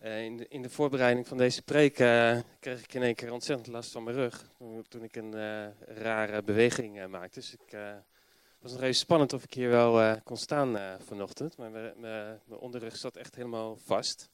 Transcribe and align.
Eh, 0.00 0.24
in, 0.24 0.36
de, 0.36 0.48
in, 0.48 0.62
de, 0.62 0.70
voorbereiding 0.70 1.26
van 1.26 1.36
deze 1.36 1.62
preek 1.62 1.98
uh, 1.98 2.38
kreeg 2.60 2.82
ik 2.82 2.94
in 2.94 3.02
één 3.02 3.14
keer 3.14 3.32
ontzettend 3.32 3.68
last 3.68 3.92
van 3.92 4.02
mijn 4.02 4.16
rug. 4.16 4.50
Toen 4.88 5.02
ik 5.02 5.16
een 5.16 5.34
uh, 5.34 5.66
rare 5.96 6.42
beweging 6.42 7.06
maakte. 7.06 7.38
Dus 7.38 7.52
ik 7.52 7.76
was 8.58 8.72
nog 8.72 8.80
even 8.80 8.94
spannend 8.94 9.32
of 9.32 9.44
ik 9.44 9.54
hier 9.54 9.68
wel 9.68 10.20
kon 10.20 10.36
staan 10.36 10.98
vanochtend. 11.06 11.56
Maar 11.56 11.70
mijn 11.96 12.40
onderrug 12.48 12.96
zat 12.96 13.16
echt 13.16 13.34
helemaal 13.34 13.76
vast. 13.76 14.30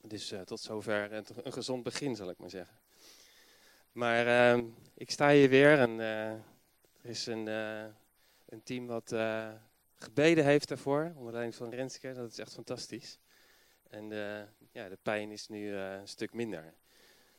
Dus 0.00 0.34
tot 0.44 0.60
zover 0.60 1.12
een, 1.12 1.24
een, 1.42 1.52
gezond 1.52 1.82
begin, 1.82 2.16
zal 2.16 2.30
ik 2.30 2.38
maar 2.38 2.50
zeggen. 2.50 2.78
Maar 3.92 4.26
ehm, 4.26 4.64
ik 4.94 5.10
sta 5.10 5.30
hier 5.30 5.48
weer 5.48 5.78
en 5.78 5.98
er 6.00 6.40
is 7.02 7.26
een, 7.26 7.46
een 8.46 8.62
team 8.64 8.86
wat 8.86 9.14
gebeden 9.94 10.44
heeft 10.44 10.68
daarvoor. 10.68 11.12
Onder 11.16 11.32
leiding 11.32 11.54
van 11.54 11.70
Renske. 11.70 12.12
Dat 12.12 12.30
is 12.30 12.38
echt 12.38 12.52
fantastisch. 12.52 13.18
En 13.94 14.08
de, 14.08 14.46
ja, 14.72 14.88
de 14.88 14.98
pijn 15.02 15.30
is 15.30 15.48
nu 15.48 15.76
eh, 15.76 15.92
een 15.92 16.08
stuk 16.08 16.32
minder. 16.32 16.74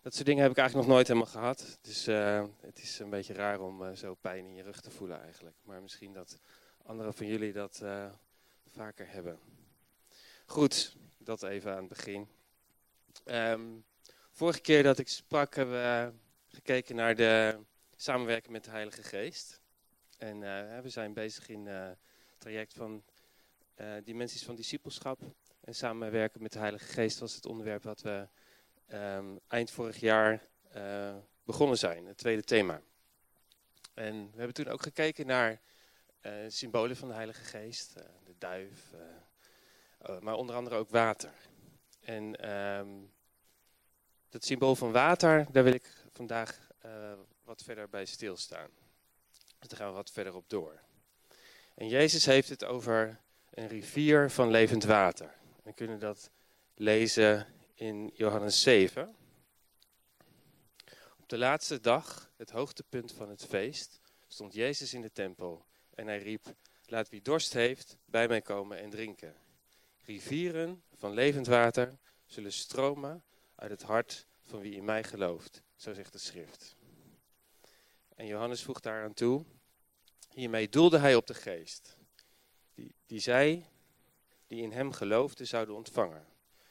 Dat 0.01 0.13
soort 0.13 0.25
dingen 0.25 0.41
heb 0.41 0.51
ik 0.51 0.57
eigenlijk 0.57 0.87
nog 0.87 0.95
nooit 0.95 1.07
helemaal 1.07 1.31
gehad. 1.31 1.77
Dus 1.81 2.07
uh, 2.07 2.45
het 2.61 2.81
is 2.81 2.99
een 2.99 3.09
beetje 3.09 3.33
raar 3.33 3.59
om 3.59 3.95
zo 3.95 4.13
pijn 4.13 4.45
in 4.45 4.55
je 4.55 4.63
rug 4.63 4.81
te 4.81 4.91
voelen 4.91 5.21
eigenlijk. 5.21 5.55
Maar 5.63 5.81
misschien 5.81 6.13
dat 6.13 6.39
anderen 6.83 7.13
van 7.13 7.27
jullie 7.27 7.53
dat 7.53 7.83
vaker 8.67 9.11
hebben. 9.11 9.39
Goed, 10.45 10.95
dat 11.17 11.43
even 11.43 11.71
aan 11.71 11.77
het 11.77 11.87
begin. 11.87 12.27
Um, 13.25 13.85
vorige 14.31 14.61
keer 14.61 14.83
dat 14.83 14.99
ik 14.99 15.07
sprak 15.07 15.55
hebben 15.55 15.75
we 15.75 16.13
gekeken 16.47 16.95
naar 16.95 17.15
de 17.15 17.59
samenwerking 17.95 18.51
met 18.51 18.63
de 18.63 18.71
Heilige 18.71 19.03
Geest. 19.03 19.61
En 20.17 20.39
we 20.81 20.89
zijn 20.89 21.13
bezig 21.13 21.49
in 21.49 21.65
het 21.65 21.97
traject 22.37 22.73
van 22.73 23.03
dimensies 24.03 24.43
van 24.43 24.55
discipelschap. 24.55 25.19
En 25.65 25.75
samenwerken 25.75 26.41
met 26.41 26.51
de 26.51 26.59
Heilige 26.59 26.85
Geest 26.85 27.19
was 27.19 27.35
het 27.35 27.45
onderwerp 27.45 27.83
wat 27.83 28.01
we 28.01 28.27
um, 28.93 29.39
eind 29.47 29.71
vorig 29.71 29.99
jaar 29.99 30.47
uh, 30.75 31.15
begonnen 31.43 31.77
zijn, 31.77 32.05
het 32.05 32.17
tweede 32.17 32.43
thema. 32.43 32.81
En 33.93 34.25
we 34.31 34.37
hebben 34.37 34.53
toen 34.53 34.67
ook 34.67 34.81
gekeken 34.81 35.25
naar 35.25 35.61
uh, 36.21 36.31
symbolen 36.47 36.95
van 36.95 37.07
de 37.07 37.13
Heilige 37.13 37.43
Geest, 37.43 37.93
uh, 37.97 38.03
de 38.23 38.35
duif, 38.37 38.93
maar 40.19 40.35
onder 40.35 40.55
andere 40.55 40.75
ook 40.75 40.89
water. 40.89 41.33
En 41.99 42.49
um, 42.55 43.11
dat 44.29 44.45
symbool 44.45 44.75
van 44.75 44.91
water, 44.91 45.47
daar 45.51 45.63
wil 45.63 45.73
ik 45.73 45.89
vandaag 46.11 46.67
wat 47.43 47.63
verder 47.63 47.89
bij 47.89 48.05
stilstaan. 48.05 48.69
Dus 49.59 49.69
daar 49.69 49.79
gaan 49.79 49.89
we 49.89 49.95
wat 49.95 50.11
verder 50.11 50.35
op 50.35 50.49
door. 50.49 50.79
En 51.75 51.87
Jezus 51.87 52.25
heeft 52.25 52.49
het 52.49 52.65
over 52.65 53.19
een 53.49 53.67
rivier 53.67 54.31
van 54.31 54.51
levend 54.51 54.83
water. 54.83 55.33
We 55.65 55.73
kunnen 55.73 55.99
dat 55.99 56.31
lezen 56.75 57.47
in 57.73 58.11
Johannes 58.13 58.61
7. 58.61 59.15
Op 61.17 61.29
de 61.29 61.37
laatste 61.37 61.79
dag, 61.79 62.31
het 62.37 62.49
hoogtepunt 62.49 63.11
van 63.11 63.29
het 63.29 63.45
feest, 63.45 63.99
stond 64.27 64.53
Jezus 64.53 64.93
in 64.93 65.01
de 65.01 65.11
tempel 65.11 65.65
en 65.95 66.07
hij 66.07 66.17
riep: 66.17 66.55
Laat 66.85 67.09
wie 67.09 67.21
dorst 67.21 67.53
heeft 67.53 67.97
bij 68.05 68.27
mij 68.27 68.41
komen 68.41 68.77
en 68.77 68.89
drinken. 68.89 69.35
Rivieren 70.03 70.83
van 70.95 71.13
levend 71.13 71.47
water 71.47 71.97
zullen 72.25 72.53
stromen 72.53 73.23
uit 73.55 73.71
het 73.71 73.83
hart 73.83 74.25
van 74.43 74.59
wie 74.59 74.75
in 74.75 74.85
mij 74.85 75.03
gelooft, 75.03 75.61
zo 75.75 75.93
zegt 75.93 76.11
de 76.11 76.19
schrift. 76.19 76.75
En 78.15 78.25
Johannes 78.25 78.63
voegt 78.63 78.83
daaraan 78.83 79.13
toe: 79.13 79.45
Hiermee 80.29 80.69
doelde 80.69 80.97
hij 80.97 81.15
op 81.15 81.27
de 81.27 81.33
geest, 81.33 81.97
die, 82.73 82.95
die 83.05 83.19
zij 83.19 83.69
die 84.47 84.61
in 84.61 84.71
hem 84.71 84.91
geloofden 84.91 85.47
zouden 85.47 85.75
ontvangen. 85.75 86.25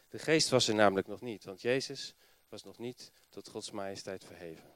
De 0.09 0.19
geest 0.19 0.49
was 0.49 0.69
er 0.69 0.75
namelijk 0.75 1.07
nog 1.07 1.21
niet, 1.21 1.45
want 1.45 1.61
Jezus 1.61 2.15
was 2.49 2.65
nog 2.65 2.79
niet 2.79 3.13
tot 3.29 3.49
Gods 3.49 3.71
majesteit 3.71 4.25
verheven. 4.25 4.73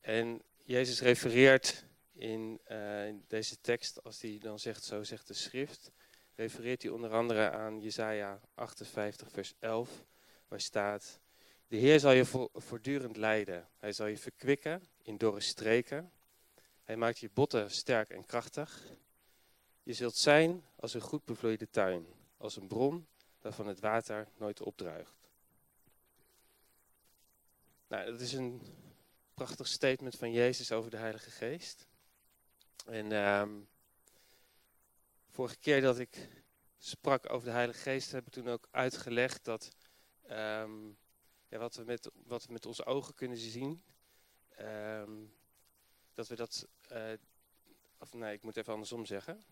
En 0.00 0.42
Jezus 0.64 1.00
refereert 1.00 1.84
in, 2.12 2.60
in 3.08 3.24
deze 3.28 3.60
tekst, 3.60 4.04
als 4.04 4.20
hij 4.20 4.38
dan 4.38 4.58
zegt, 4.58 4.84
zo 4.84 5.02
zegt 5.02 5.26
de 5.26 5.34
schrift, 5.34 5.90
refereert 6.34 6.82
hij 6.82 6.90
onder 6.90 7.10
andere 7.10 7.50
aan 7.50 7.80
Jesaja 7.80 8.40
58 8.54 9.30
vers 9.30 9.54
11, 9.58 10.04
waar 10.48 10.60
staat, 10.60 11.20
de 11.68 11.76
Heer 11.76 12.00
zal 12.00 12.12
je 12.12 12.48
voortdurend 12.52 13.16
leiden. 13.16 13.68
Hij 13.78 13.92
zal 13.92 14.06
je 14.06 14.18
verkwikken 14.18 14.82
in 15.02 15.16
dorre 15.16 15.40
streken. 15.40 16.12
Hij 16.82 16.96
maakt 16.96 17.18
je 17.18 17.30
botten 17.34 17.70
sterk 17.70 18.08
en 18.08 18.26
krachtig. 18.26 18.82
Je 19.84 19.92
zult 19.92 20.16
zijn 20.16 20.64
als 20.76 20.94
een 20.94 21.00
goed 21.00 21.24
bevloeide 21.24 21.70
tuin, 21.70 22.06
als 22.36 22.56
een 22.56 22.66
bron 22.66 23.06
waarvan 23.40 23.66
het 23.66 23.80
water 23.80 24.28
nooit 24.36 24.62
opdruigt. 24.62 25.28
Nou, 27.86 28.10
dat 28.10 28.20
is 28.20 28.32
een 28.32 28.62
prachtig 29.34 29.66
statement 29.66 30.16
van 30.16 30.32
Jezus 30.32 30.72
over 30.72 30.90
de 30.90 30.96
Heilige 30.96 31.30
Geest. 31.30 31.88
En 32.86 33.12
um, 33.12 33.68
vorige 35.28 35.56
keer 35.56 35.80
dat 35.80 35.98
ik 35.98 36.28
sprak 36.78 37.30
over 37.30 37.46
de 37.46 37.54
Heilige 37.54 37.80
Geest, 37.80 38.12
heb 38.12 38.26
ik 38.26 38.32
toen 38.32 38.48
ook 38.48 38.68
uitgelegd 38.70 39.44
dat 39.44 39.70
um, 40.30 40.98
ja, 41.48 41.58
wat, 41.58 41.74
we 41.74 41.84
met, 41.84 42.10
wat 42.26 42.46
we 42.46 42.52
met 42.52 42.66
onze 42.66 42.84
ogen 42.84 43.14
kunnen 43.14 43.38
zien, 43.38 43.82
um, 44.60 45.34
dat 46.14 46.28
we 46.28 46.36
dat. 46.36 46.68
Uh, 46.92 47.12
of 47.98 48.12
nee, 48.12 48.34
ik 48.34 48.42
moet 48.42 48.56
even 48.56 48.72
andersom 48.72 49.04
zeggen 49.04 49.44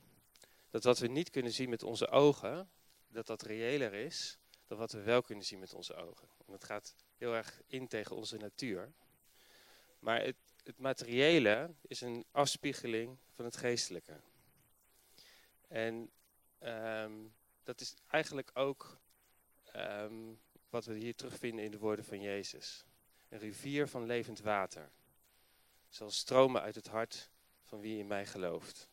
dat 0.73 0.85
wat 0.85 0.99
we 0.99 1.07
niet 1.07 1.31
kunnen 1.31 1.53
zien 1.53 1.69
met 1.69 1.83
onze 1.83 2.09
ogen, 2.09 2.71
dat 3.09 3.27
dat 3.27 3.43
reëler 3.43 3.95
is 3.95 4.39
dan 4.67 4.79
wat 4.79 4.93
we 4.93 5.03
wel 5.03 5.23
kunnen 5.23 5.45
zien 5.45 5.59
met 5.59 5.75
onze 5.75 5.95
ogen. 5.95 6.29
En 6.47 6.53
dat 6.53 6.65
gaat 6.65 6.95
heel 7.17 7.35
erg 7.35 7.61
in 7.67 7.89
tegen 7.89 8.17
onze 8.17 8.37
natuur. 8.37 8.93
Maar 9.99 10.23
het, 10.23 10.37
het 10.65 10.79
materiële 10.79 11.75
is 11.87 12.01
een 12.01 12.25
afspiegeling 12.31 13.19
van 13.35 13.45
het 13.45 13.57
geestelijke. 13.57 14.21
En 15.69 16.11
um, 16.61 17.35
dat 17.63 17.81
is 17.81 17.95
eigenlijk 18.11 18.51
ook 18.55 18.99
um, 19.77 20.41
wat 20.71 20.85
we 20.85 20.95
hier 20.95 21.15
terugvinden 21.15 21.65
in 21.65 21.71
de 21.71 21.79
woorden 21.79 22.05
van 22.05 22.21
Jezus. 22.21 22.85
Een 23.29 23.39
rivier 23.39 23.89
van 23.89 24.07
levend 24.07 24.41
water 24.41 24.91
zal 25.89 26.11
stromen 26.11 26.63
uit 26.63 26.75
het 26.75 26.87
hart 26.87 27.31
van 27.65 27.81
wie 27.81 27.99
in 27.99 28.07
mij 28.07 28.27
gelooft. 28.27 28.91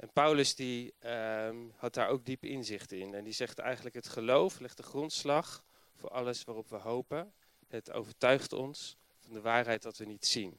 En 0.00 0.12
Paulus 0.12 0.54
die 0.54 0.94
um, 1.04 1.72
had 1.76 1.94
daar 1.94 2.08
ook 2.08 2.24
diep 2.24 2.44
inzicht 2.44 2.92
in. 2.92 3.14
En 3.14 3.24
die 3.24 3.32
zegt 3.32 3.58
eigenlijk 3.58 3.94
het 3.94 4.08
geloof 4.08 4.58
legt 4.58 4.76
de 4.76 4.82
grondslag 4.82 5.64
voor 5.94 6.10
alles 6.10 6.44
waarop 6.44 6.68
we 6.68 6.76
hopen. 6.76 7.32
Het 7.66 7.92
overtuigt 7.92 8.52
ons 8.52 8.96
van 9.18 9.32
de 9.32 9.40
waarheid 9.40 9.82
dat 9.82 9.96
we 9.96 10.04
niet 10.04 10.26
zien. 10.26 10.58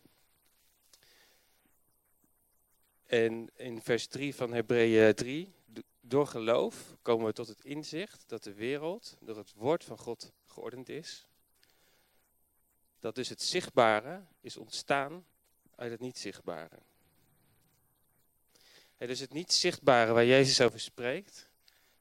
En 3.05 3.49
in 3.55 3.81
vers 3.81 4.07
3 4.07 4.35
van 4.35 4.53
Hebreeën 4.53 5.13
3, 5.15 5.53
door 6.01 6.27
geloof 6.27 6.95
komen 7.01 7.25
we 7.25 7.33
tot 7.33 7.47
het 7.47 7.65
inzicht 7.65 8.23
dat 8.27 8.43
de 8.43 8.53
wereld 8.53 9.17
door 9.19 9.37
het 9.37 9.53
woord 9.53 9.83
van 9.83 9.97
God 9.97 10.31
geordend 10.45 10.89
is. 10.89 11.27
Dat 12.99 13.15
dus 13.15 13.29
het 13.29 13.41
zichtbare 13.41 14.25
is 14.41 14.57
ontstaan 14.57 15.25
uit 15.75 15.91
het 15.91 15.99
niet 15.99 16.17
zichtbare 16.17 16.79
dus 19.07 19.19
het 19.19 19.33
niet 19.33 19.53
zichtbare 19.53 20.13
waar 20.13 20.25
Jezus 20.25 20.61
over 20.61 20.79
spreekt, 20.79 21.49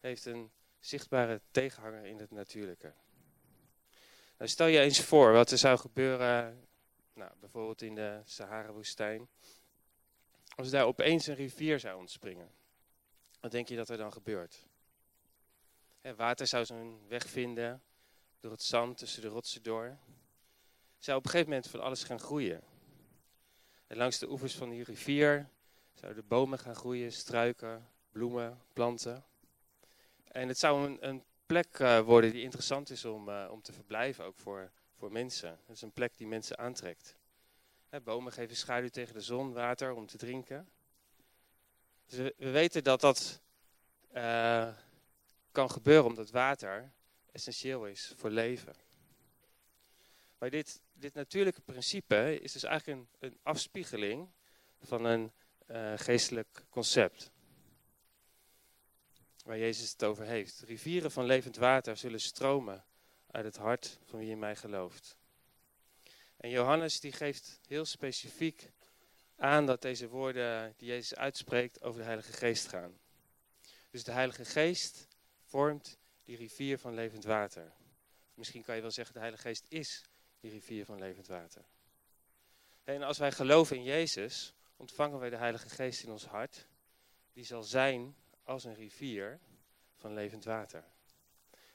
heeft 0.00 0.24
een 0.24 0.50
zichtbare 0.80 1.40
tegenhanger 1.50 2.04
in 2.04 2.18
het 2.18 2.30
natuurlijke. 2.30 2.92
Nou, 4.38 4.50
stel 4.50 4.66
je 4.66 4.80
eens 4.80 5.00
voor 5.00 5.32
wat 5.32 5.50
er 5.50 5.58
zou 5.58 5.78
gebeuren, 5.78 6.68
nou, 7.14 7.30
bijvoorbeeld 7.40 7.82
in 7.82 7.94
de 7.94 8.20
Sahara-woestijn, 8.24 9.28
als 10.56 10.70
daar 10.70 10.84
opeens 10.84 11.26
een 11.26 11.34
rivier 11.34 11.80
zou 11.80 11.98
ontspringen. 11.98 12.50
Wat 13.40 13.50
denk 13.50 13.68
je 13.68 13.76
dat 13.76 13.88
er 13.88 13.96
dan 13.96 14.12
gebeurt? 14.12 14.68
water 16.16 16.46
zou 16.46 16.64
zijn 16.64 17.08
weg 17.08 17.28
vinden 17.28 17.82
door 18.40 18.50
het 18.50 18.62
zand 18.62 18.98
tussen 18.98 19.22
de 19.22 19.28
rotsen 19.28 19.62
door. 19.62 19.98
Zou 20.98 21.18
op 21.18 21.24
een 21.24 21.30
gegeven 21.30 21.52
moment 21.52 21.70
van 21.70 21.80
alles 21.80 22.02
gaan 22.02 22.20
groeien. 22.20 22.62
En 23.86 23.96
langs 23.96 24.18
de 24.18 24.30
oevers 24.30 24.54
van 24.54 24.70
die 24.70 24.84
rivier 24.84 25.50
Zouden 26.00 26.26
bomen 26.26 26.58
gaan 26.58 26.74
groeien, 26.74 27.12
struiken, 27.12 27.88
bloemen, 28.10 28.60
planten. 28.72 29.24
En 30.24 30.48
het 30.48 30.58
zou 30.58 30.86
een, 30.86 31.08
een 31.08 31.24
plek 31.46 31.78
uh, 31.78 32.00
worden 32.00 32.32
die 32.32 32.42
interessant 32.42 32.90
is 32.90 33.04
om, 33.04 33.28
uh, 33.28 33.48
om 33.50 33.62
te 33.62 33.72
verblijven, 33.72 34.24
ook 34.24 34.38
voor, 34.38 34.70
voor 34.96 35.12
mensen. 35.12 35.48
Het 35.48 35.76
is 35.76 35.82
een 35.82 35.92
plek 35.92 36.16
die 36.16 36.26
mensen 36.26 36.58
aantrekt. 36.58 37.16
Hè, 37.88 38.00
bomen 38.00 38.32
geven 38.32 38.56
schaduw 38.56 38.88
tegen 38.88 39.14
de 39.14 39.20
zon, 39.20 39.52
water 39.52 39.92
om 39.92 40.06
te 40.06 40.16
drinken. 40.16 40.68
Dus 42.06 42.18
we, 42.18 42.34
we 42.36 42.50
weten 42.50 42.84
dat 42.84 43.00
dat 43.00 43.40
uh, 44.14 44.68
kan 45.52 45.70
gebeuren 45.70 46.06
omdat 46.06 46.30
water 46.30 46.92
essentieel 47.32 47.86
is 47.86 48.14
voor 48.16 48.30
leven. 48.30 48.74
Maar 50.38 50.50
dit, 50.50 50.80
dit 50.92 51.14
natuurlijke 51.14 51.60
principe 51.60 52.38
is 52.40 52.52
dus 52.52 52.64
eigenlijk 52.64 52.98
een, 52.98 53.28
een 53.28 53.38
afspiegeling 53.42 54.28
van 54.80 55.04
een 55.04 55.32
uh, 55.70 55.92
geestelijk 55.96 56.64
concept. 56.68 57.30
waar 59.44 59.58
Jezus 59.58 59.90
het 59.90 60.04
over 60.04 60.24
heeft. 60.24 60.60
Rivieren 60.60 61.10
van 61.10 61.24
levend 61.24 61.56
water 61.56 61.96
zullen 61.96 62.20
stromen 62.20 62.84
uit 63.30 63.44
het 63.44 63.56
hart 63.56 63.98
van 64.04 64.18
wie 64.18 64.30
in 64.30 64.38
mij 64.38 64.56
gelooft. 64.56 65.16
En 66.36 66.50
Johannes 66.50 67.00
die 67.00 67.12
geeft 67.12 67.60
heel 67.66 67.84
specifiek 67.84 68.70
aan 69.36 69.66
dat 69.66 69.82
deze 69.82 70.08
woorden 70.08 70.74
die 70.76 70.88
Jezus 70.88 71.14
uitspreekt 71.14 71.82
over 71.82 72.00
de 72.00 72.06
Heilige 72.06 72.32
Geest 72.32 72.68
gaan. 72.68 72.98
Dus 73.90 74.04
de 74.04 74.12
Heilige 74.12 74.44
Geest 74.44 75.08
vormt 75.44 75.98
die 76.24 76.36
rivier 76.36 76.78
van 76.78 76.94
levend 76.94 77.24
water. 77.24 77.72
Misschien 78.34 78.62
kan 78.62 78.74
je 78.74 78.80
wel 78.80 78.90
zeggen, 78.90 79.14
de 79.14 79.20
Heilige 79.20 79.42
Geest 79.42 79.64
is 79.68 80.04
die 80.40 80.50
rivier 80.50 80.84
van 80.84 80.98
levend 80.98 81.26
water. 81.26 81.64
En 82.84 83.02
als 83.02 83.18
wij 83.18 83.32
geloven 83.32 83.76
in 83.76 83.82
Jezus, 83.82 84.54
ontvangen 84.80 85.18
wij 85.18 85.30
de 85.30 85.36
Heilige 85.36 85.68
Geest 85.68 86.02
in 86.02 86.10
ons 86.10 86.24
hart. 86.24 86.66
Die 87.32 87.44
zal 87.44 87.62
zijn 87.62 88.16
als 88.42 88.64
een 88.64 88.74
rivier 88.74 89.40
van 89.96 90.14
levend 90.14 90.44
water. 90.44 90.84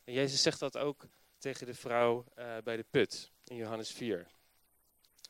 En 0.04 0.14
Jezus 0.14 0.42
zegt 0.42 0.60
dat 0.60 0.78
ook 0.78 1.08
tegen 1.38 1.66
de 1.66 1.74
vrouw 1.74 2.26
uh, 2.38 2.58
bij 2.64 2.76
de 2.78 2.86
put 2.90 3.32
in 3.44 3.56
Johannes 3.56 3.92
4. 3.92 4.28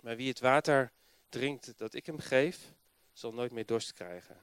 Maar 0.01 0.15
wie 0.15 0.27
het 0.27 0.39
water 0.39 0.91
drinkt 1.29 1.77
dat 1.77 1.93
ik 1.93 2.05
hem 2.05 2.19
geef, 2.19 2.73
zal 3.13 3.33
nooit 3.33 3.51
meer 3.51 3.65
dorst 3.65 3.93
krijgen. 3.93 4.37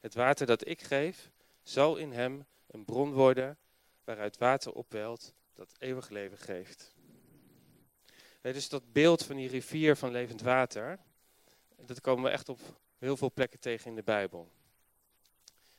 Het 0.00 0.14
water 0.14 0.46
dat 0.46 0.66
ik 0.66 0.82
geef, 0.82 1.30
zal 1.62 1.96
in 1.96 2.12
hem 2.12 2.46
een 2.66 2.84
bron 2.84 3.12
worden 3.12 3.58
waaruit 4.04 4.38
water 4.38 4.72
opwelt 4.72 5.34
dat 5.52 5.74
eeuwig 5.78 6.08
leven 6.08 6.38
geeft. 6.38 6.94
dus 8.40 8.68
dat 8.68 8.92
beeld 8.92 9.24
van 9.24 9.36
die 9.36 9.48
rivier 9.48 9.96
van 9.96 10.10
levend 10.10 10.40
water, 10.40 10.98
dat 11.86 12.00
komen 12.00 12.24
we 12.24 12.30
echt 12.30 12.48
op 12.48 12.60
heel 12.98 13.16
veel 13.16 13.32
plekken 13.32 13.60
tegen 13.60 13.90
in 13.90 13.96
de 13.96 14.02
Bijbel. 14.02 14.50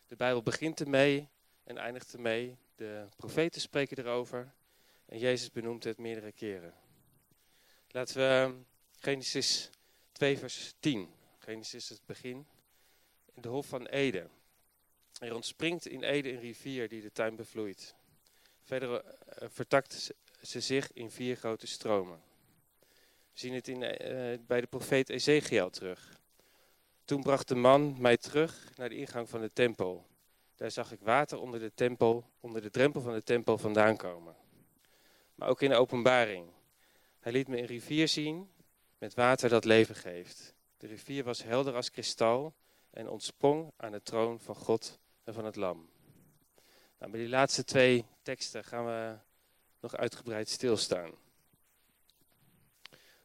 De 0.07 0.15
Bijbel 0.15 0.41
begint 0.41 0.79
ermee 0.79 1.29
en 1.63 1.77
eindigt 1.77 2.13
ermee. 2.13 2.57
De 2.75 3.07
profeten 3.15 3.61
spreken 3.61 3.97
erover 3.97 4.53
en 5.05 5.19
Jezus 5.19 5.51
benoemt 5.51 5.83
het 5.83 5.97
meerdere 5.97 6.31
keren. 6.31 6.73
Laten 7.87 8.15
we 8.15 8.55
Genesis 8.99 9.69
2 10.11 10.37
vers 10.37 10.73
10. 10.79 11.09
Genesis 11.37 11.83
is 11.83 11.89
het 11.89 12.05
begin. 12.05 12.47
In 13.33 13.41
de 13.41 13.47
hof 13.47 13.67
van 13.67 13.85
Eden. 13.85 14.29
Er 15.19 15.35
ontspringt 15.35 15.87
in 15.87 16.03
Eden 16.03 16.33
een 16.33 16.39
rivier 16.39 16.89
die 16.89 17.01
de 17.01 17.11
tuin 17.11 17.35
bevloeit. 17.35 17.95
Verder 18.63 19.03
uh, 19.03 19.49
vertakt 19.49 20.13
ze 20.41 20.59
zich 20.59 20.93
in 20.93 21.11
vier 21.11 21.35
grote 21.35 21.67
stromen. 21.67 22.21
We 23.35 23.41
zien 23.41 23.53
het 23.53 23.67
in, 23.67 23.81
uh, 23.81 24.37
bij 24.47 24.61
de 24.61 24.67
profeet 24.67 25.09
Ezekiel 25.09 25.69
terug. 25.69 26.19
Toen 27.05 27.21
bracht 27.21 27.47
de 27.47 27.55
man 27.55 27.95
mij 28.01 28.17
terug 28.17 28.71
naar 28.75 28.89
de 28.89 28.95
ingang 28.95 29.29
van 29.29 29.41
de 29.41 29.53
tempel. 29.53 30.07
Daar 30.55 30.71
zag 30.71 30.91
ik 30.91 30.99
water 31.01 31.39
onder 31.39 31.59
de 31.59 31.73
tempel, 31.73 32.29
onder 32.39 32.61
de 32.61 32.69
drempel 32.69 33.01
van 33.01 33.13
de 33.13 33.23
tempel 33.23 33.57
vandaan 33.57 33.97
komen. 33.97 34.35
Maar 35.35 35.49
ook 35.49 35.61
in 35.61 35.69
de 35.69 35.75
openbaring. 35.75 36.47
Hij 37.19 37.31
liet 37.31 37.47
me 37.47 37.57
een 37.57 37.65
rivier 37.65 38.07
zien 38.07 38.49
met 38.97 39.13
water 39.13 39.49
dat 39.49 39.65
leven 39.65 39.95
geeft. 39.95 40.53
De 40.77 40.87
rivier 40.87 41.23
was 41.23 41.43
helder 41.43 41.75
als 41.75 41.91
kristal 41.91 42.53
en 42.89 43.09
ontsprong 43.09 43.71
aan 43.77 43.91
de 43.91 44.01
troon 44.01 44.39
van 44.39 44.55
God 44.55 44.99
en 45.23 45.33
van 45.33 45.45
het 45.45 45.55
Lam. 45.55 45.89
Nou, 46.99 47.11
bij 47.11 47.19
die 47.19 47.29
laatste 47.29 47.63
twee 47.63 48.05
teksten 48.21 48.63
gaan 48.63 48.85
we 48.85 49.17
nog 49.79 49.95
uitgebreid 49.95 50.49
stilstaan. 50.49 51.23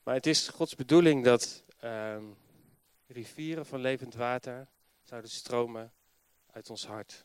Maar 0.02 0.14
het 0.14 0.26
is 0.26 0.48
Gods 0.48 0.74
bedoeling 0.74 1.24
dat 1.24 1.64
ehm, 1.78 2.24
rivieren 3.06 3.66
van 3.66 3.80
levend 3.80 4.14
water 4.14 4.68
zouden 5.02 5.30
stromen 5.30 5.92
uit 6.46 6.70
ons 6.70 6.86
hart. 6.86 7.24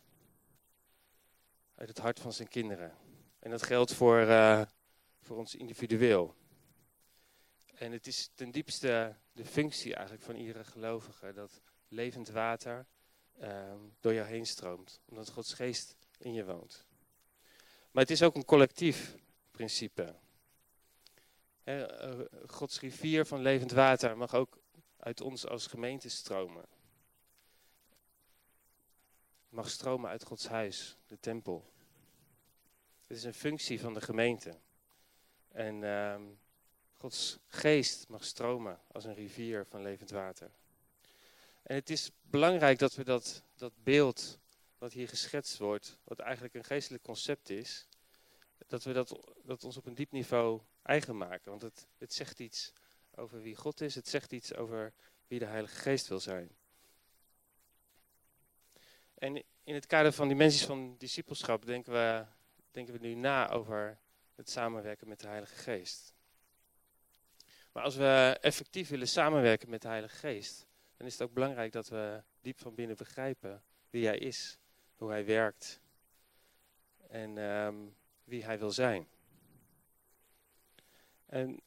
Uit 1.76 1.90
het 1.90 1.98
hart 1.98 2.20
van 2.20 2.34
zijn 2.34 2.48
kinderen. 2.48 2.94
En 3.40 3.52
dat 3.52 3.64
geldt 3.64 3.94
voor, 3.94 4.22
uh, 4.22 4.62
voor 5.22 5.38
ons 5.38 5.56
individueel. 5.56 6.36
En 7.76 7.92
het 7.92 8.08
is 8.08 8.30
ten 8.34 8.52
diepste 8.52 9.16
de 9.32 9.46
functie 9.46 9.94
eigenlijk 9.94 10.26
van 10.26 10.36
iedere 10.36 10.64
gelovige 10.64 11.34
dat 11.34 11.62
levend 11.88 12.30
water 12.30 12.86
ehm, 13.40 13.80
door 14.00 14.14
jou 14.14 14.28
heen 14.28 14.46
stroomt. 14.46 15.02
Omdat 15.06 15.30
Gods 15.30 15.54
geest 15.54 15.96
in 16.18 16.34
je 16.34 16.46
woont. 16.46 16.86
Maar 17.92 18.04
het 18.04 18.12
is 18.12 18.24
ook 18.24 18.36
een 18.36 18.46
collectief 18.46 19.16
principe. 19.52 20.16
Eh, 21.66 22.20
Gods 22.48 22.80
rivier 22.80 23.26
van 23.26 23.42
levend 23.42 23.72
water 23.72 24.18
mag 24.18 24.34
ook 24.34 24.58
uit 25.00 25.22
ons 25.22 25.48
als 25.48 25.68
gemeente 25.68 26.10
stromen. 26.10 26.66
Mag 29.50 29.70
stromen 29.70 30.10
uit 30.10 30.24
Gods 30.24 30.48
huis, 30.48 30.98
de 31.08 31.20
tempel. 31.20 31.74
Het 33.08 33.18
is 33.18 33.24
een 33.24 33.34
functie 33.34 33.80
van 33.80 33.94
de 33.94 34.02
gemeente. 34.02 34.58
En 35.52 35.82
uh, 35.82 36.16
Gods 36.94 37.40
geest 37.48 38.08
mag 38.08 38.24
stromen 38.24 38.80
als 38.92 39.04
een 39.04 39.14
rivier 39.14 39.66
van 39.66 39.82
levend 39.82 40.10
water. 40.10 40.52
En 41.64 41.76
het 41.76 41.90
is 41.90 42.12
belangrijk 42.22 42.80
dat 42.80 42.96
we 42.96 43.04
dat, 43.04 43.44
dat 43.56 43.74
beeld 43.84 44.40
wat 44.78 44.94
hier 44.94 45.08
geschetst 45.08 45.58
wordt, 45.58 45.98
wat 46.04 46.20
eigenlijk 46.20 46.54
een 46.54 46.64
geestelijk 46.64 47.04
concept 47.04 47.50
is, 47.50 47.88
dat 48.68 48.84
we 48.84 48.94
dat, 48.94 49.20
dat 49.44 49.64
ons 49.64 49.78
op 49.78 49.86
een 49.86 49.96
diep 49.96 50.12
niveau 50.12 50.62
eigen 50.86 51.18
maken. 51.18 51.50
Want 51.50 51.62
het, 51.62 51.88
het 51.98 52.14
zegt 52.14 52.40
iets 52.40 52.74
over 53.16 53.42
wie 53.42 53.56
God 53.56 53.82
is, 53.82 53.96
het 53.96 54.08
zegt 54.08 54.32
iets 54.32 54.56
over 54.56 54.94
wie 55.28 55.40
de 55.40 55.46
Heilige 55.46 55.76
Geest 55.76 56.08
wil 56.08 56.20
zijn. 56.20 56.50
En 59.14 59.44
in 59.64 59.74
het 59.74 59.86
kader 59.86 60.12
van 60.12 60.28
dimensies 60.28 60.66
van 60.66 60.96
discipelschap 60.98 61.66
denken 61.66 61.94
we, 61.94 62.26
denken 62.72 62.94
we 62.94 63.00
nu 63.00 63.14
na 63.14 63.50
over 63.50 64.00
het 64.36 64.50
samenwerken 64.50 65.08
met 65.08 65.20
de 65.20 65.28
Heilige 65.28 65.56
Geest. 65.56 66.14
Maar 67.72 67.84
als 67.84 67.96
we 67.96 68.38
effectief 68.42 68.90
willen 68.90 69.08
samenwerken 69.08 69.70
met 69.70 69.82
de 69.82 69.88
Heilige 69.88 70.16
Geest, 70.16 70.68
dan 70.98 71.08
is 71.08 71.14
het 71.14 71.22
ook 71.22 71.34
belangrijk 71.34 71.72
dat 71.72 71.90
we 71.90 72.24
diep 72.42 72.60
van 72.60 72.76
binnen 72.76 72.96
begrijpen 72.96 73.64
wie 73.90 74.06
Hij 74.06 74.18
is, 74.18 74.58
hoe 74.96 75.10
Hij 75.10 75.26
werkt 75.26 75.82
en 77.08 77.38
um, 77.38 77.96
wie 78.24 78.44
Hij 78.44 78.60
wil 78.60 78.72
zijn. 78.72 79.08
En 81.36 81.60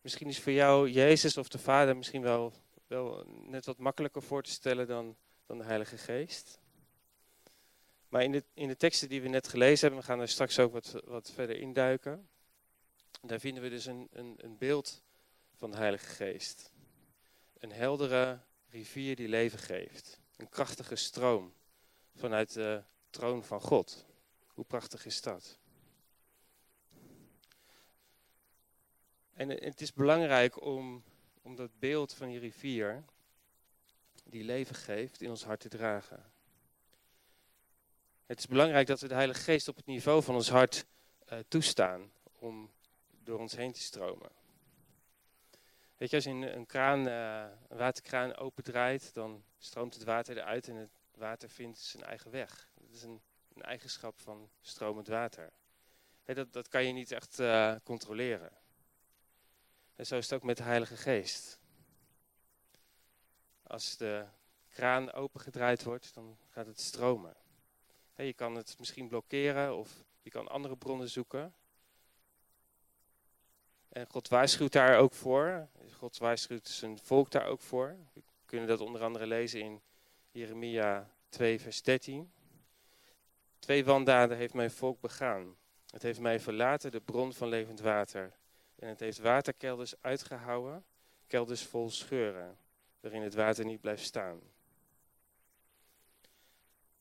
misschien 0.00 0.28
is 0.28 0.40
voor 0.40 0.52
jou 0.52 0.90
Jezus 0.90 1.36
of 1.36 1.48
de 1.48 1.58
Vader 1.58 1.96
misschien 1.96 2.22
wel, 2.22 2.52
wel 2.86 3.24
net 3.26 3.66
wat 3.66 3.78
makkelijker 3.78 4.22
voor 4.22 4.42
te 4.42 4.50
stellen 4.50 4.86
dan, 4.86 5.16
dan 5.46 5.58
de 5.58 5.64
Heilige 5.64 5.98
Geest. 5.98 6.60
Maar 8.08 8.22
in 8.22 8.32
de, 8.32 8.44
in 8.54 8.68
de 8.68 8.76
teksten 8.76 9.08
die 9.08 9.22
we 9.22 9.28
net 9.28 9.48
gelezen 9.48 9.80
hebben, 9.80 10.00
we 10.00 10.06
gaan 10.06 10.20
er 10.20 10.28
straks 10.28 10.58
ook 10.58 10.72
wat, 10.72 10.94
wat 11.04 11.30
verder 11.30 11.56
induiken. 11.56 12.28
Daar 13.20 13.40
vinden 13.40 13.62
we 13.62 13.68
dus 13.68 13.86
een, 13.86 14.08
een, 14.12 14.34
een 14.36 14.58
beeld 14.58 15.02
van 15.54 15.70
de 15.70 15.76
Heilige 15.76 16.06
Geest. 16.06 16.72
Een 17.58 17.72
heldere 17.72 18.40
rivier 18.68 19.16
die 19.16 19.28
leven 19.28 19.58
geeft. 19.58 20.20
Een 20.36 20.48
krachtige 20.48 20.96
stroom 20.96 21.54
vanuit 22.14 22.52
de 22.52 22.82
troon 23.10 23.44
van 23.44 23.60
God. 23.60 24.06
Hoe 24.46 24.64
prachtig 24.64 25.06
is 25.06 25.20
dat? 25.20 25.60
En 29.34 29.48
het 29.48 29.80
is 29.80 29.92
belangrijk 29.92 30.64
om, 30.64 31.02
om 31.42 31.56
dat 31.56 31.78
beeld 31.78 32.14
van 32.14 32.28
die 32.28 32.38
rivier, 32.38 33.04
die 34.24 34.44
leven 34.44 34.74
geeft, 34.74 35.22
in 35.22 35.30
ons 35.30 35.44
hart 35.44 35.60
te 35.60 35.68
dragen. 35.68 36.32
Het 38.26 38.38
is 38.38 38.46
belangrijk 38.46 38.86
dat 38.86 39.00
we 39.00 39.08
de 39.08 39.14
Heilige 39.14 39.40
Geest 39.40 39.68
op 39.68 39.76
het 39.76 39.86
niveau 39.86 40.22
van 40.22 40.34
ons 40.34 40.48
hart 40.48 40.86
uh, 41.32 41.38
toestaan 41.48 42.12
om 42.38 42.70
door 43.24 43.38
ons 43.38 43.56
heen 43.56 43.72
te 43.72 43.80
stromen. 43.80 44.30
Weet 45.96 46.10
je, 46.10 46.16
als 46.16 46.24
je 46.24 46.30
een, 46.30 46.66
kraan, 46.66 47.08
uh, 47.08 47.44
een 47.68 47.76
waterkraan 47.76 48.36
opendraait, 48.36 49.14
dan 49.14 49.44
stroomt 49.58 49.94
het 49.94 50.04
water 50.04 50.36
eruit 50.36 50.68
en 50.68 50.74
het 50.74 50.90
water 51.14 51.50
vindt 51.50 51.78
zijn 51.78 52.02
eigen 52.02 52.30
weg. 52.30 52.68
Dat 52.74 52.90
is 52.90 53.02
een, 53.02 53.20
een 53.54 53.62
eigenschap 53.62 54.20
van 54.20 54.50
stromend 54.60 55.08
water. 55.08 55.52
dat, 56.24 56.52
dat 56.52 56.68
kan 56.68 56.84
je 56.84 56.92
niet 56.92 57.10
echt 57.10 57.38
uh, 57.38 57.74
controleren. 57.84 58.61
En 59.96 60.06
zo 60.06 60.16
is 60.16 60.24
het 60.24 60.34
ook 60.34 60.42
met 60.42 60.56
de 60.56 60.62
Heilige 60.62 60.96
Geest. 60.96 61.58
Als 63.62 63.96
de 63.96 64.26
kraan 64.68 65.12
opengedraaid 65.12 65.82
wordt, 65.82 66.14
dan 66.14 66.38
gaat 66.48 66.66
het 66.66 66.80
stromen. 66.80 67.36
je 68.16 68.32
kan 68.32 68.54
het 68.54 68.78
misschien 68.78 69.08
blokkeren 69.08 69.76
of 69.76 70.04
je 70.22 70.30
kan 70.30 70.48
andere 70.48 70.76
bronnen 70.76 71.08
zoeken. 71.08 71.54
En 73.88 74.06
God 74.10 74.28
waarschuwt 74.28 74.72
daar 74.72 74.98
ook 74.98 75.14
voor. 75.14 75.68
God 75.96 76.18
waarschuwt 76.18 76.68
zijn 76.68 76.98
volk 76.98 77.30
daar 77.30 77.46
ook 77.46 77.60
voor. 77.60 77.96
We 78.12 78.22
kunnen 78.44 78.68
dat 78.68 78.80
onder 78.80 79.02
andere 79.02 79.26
lezen 79.26 79.60
in 79.60 79.80
Jeremia 80.30 81.10
2, 81.28 81.60
vers 81.60 81.82
13. 81.82 82.32
Twee 83.58 83.84
wandaden 83.84 84.36
heeft 84.36 84.54
mijn 84.54 84.70
volk 84.70 85.00
begaan. 85.00 85.56
Het 85.90 86.02
heeft 86.02 86.20
mij 86.20 86.40
verlaten, 86.40 86.90
de 86.90 87.00
bron 87.00 87.32
van 87.32 87.48
levend 87.48 87.80
water. 87.80 88.32
En 88.82 88.88
het 88.88 89.00
heeft 89.00 89.18
waterkelders 89.18 89.94
uitgehouwen, 90.00 90.84
kelders 91.26 91.62
vol 91.62 91.90
scheuren, 91.90 92.58
waarin 93.00 93.22
het 93.22 93.34
water 93.34 93.64
niet 93.64 93.80
blijft 93.80 94.04
staan. 94.04 94.40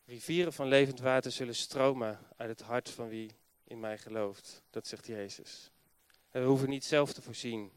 Rivieren 0.05 0.53
van 0.53 0.67
levend 0.67 0.99
water 0.99 1.31
zullen 1.31 1.55
stromen 1.55 2.19
uit 2.37 2.49
het 2.49 2.61
hart 2.61 2.89
van 2.89 3.07
wie 3.07 3.31
in 3.63 3.79
mij 3.79 3.97
gelooft. 3.97 4.63
Dat 4.69 4.87
zegt 4.87 5.07
Jezus. 5.07 5.71
En 6.29 6.41
we 6.41 6.47
hoeven 6.47 6.69
niet 6.69 6.85
zelf 6.85 7.13
te 7.13 7.21
voorzien 7.21 7.71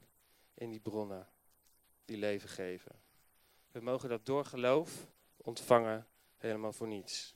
in 0.54 0.70
die 0.70 0.80
bronnen 0.80 1.28
die 2.04 2.16
leven 2.16 2.49
geven. 2.49 2.92
We 3.73 3.80
mogen 3.80 4.08
dat 4.08 4.26
door 4.26 4.44
geloof 4.44 5.06
ontvangen 5.37 6.06
helemaal 6.37 6.73
voor 6.73 6.88
niets. 6.88 7.34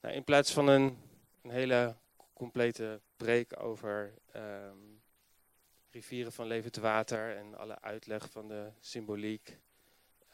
Nou, 0.00 0.14
in 0.14 0.24
plaats 0.24 0.52
van 0.52 0.68
een, 0.68 0.98
een 1.42 1.50
hele 1.50 1.96
complete 2.32 3.00
preek 3.16 3.62
over 3.62 4.14
ehm, 4.32 4.78
rivieren 5.90 6.32
van 6.32 6.46
levend 6.46 6.76
water 6.76 7.36
en 7.36 7.54
alle 7.54 7.80
uitleg 7.80 8.30
van 8.30 8.48
de 8.48 8.70
symboliek, 8.80 9.58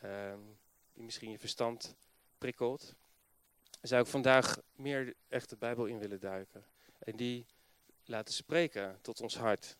ehm, 0.01 0.41
die 0.93 1.05
misschien 1.05 1.31
je 1.31 1.39
verstand 1.39 1.97
prikkelt, 2.39 2.95
zou 3.81 4.03
ik 4.03 4.09
vandaag 4.09 4.61
meer 4.73 5.15
echt 5.29 5.49
de 5.49 5.57
Bijbel 5.57 5.87
in 5.87 5.99
willen 5.99 6.21
duiken. 6.21 6.65
En 6.99 7.17
die 7.17 7.47
laten 8.05 8.35
spreken 8.35 8.99
tot 9.01 9.21
ons 9.21 9.37
hart. 9.37 9.77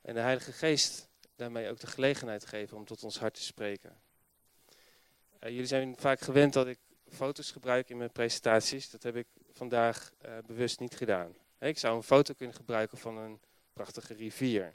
En 0.00 0.14
de 0.14 0.20
Heilige 0.20 0.52
Geest 0.52 1.08
daarmee 1.34 1.68
ook 1.70 1.80
de 1.80 1.86
gelegenheid 1.86 2.46
geven 2.46 2.76
om 2.76 2.84
tot 2.84 3.04
ons 3.04 3.18
hart 3.18 3.34
te 3.34 3.42
spreken. 3.42 4.00
Uh, 5.40 5.50
jullie 5.50 5.66
zijn 5.66 5.96
vaak 5.96 6.20
gewend 6.20 6.52
dat 6.52 6.66
ik 6.66 6.78
foto's 7.08 7.50
gebruik 7.50 7.88
in 7.88 7.96
mijn 7.96 8.12
presentaties. 8.12 8.90
Dat 8.90 9.02
heb 9.02 9.16
ik 9.16 9.26
vandaag 9.52 10.12
uh, 10.26 10.38
bewust 10.46 10.80
niet 10.80 10.96
gedaan. 10.96 11.34
Ik 11.58 11.78
zou 11.78 11.96
een 11.96 12.02
foto 12.02 12.34
kunnen 12.34 12.56
gebruiken 12.56 12.98
van 12.98 13.16
een 13.16 13.40
prachtige 13.72 14.14
rivier. 14.14 14.74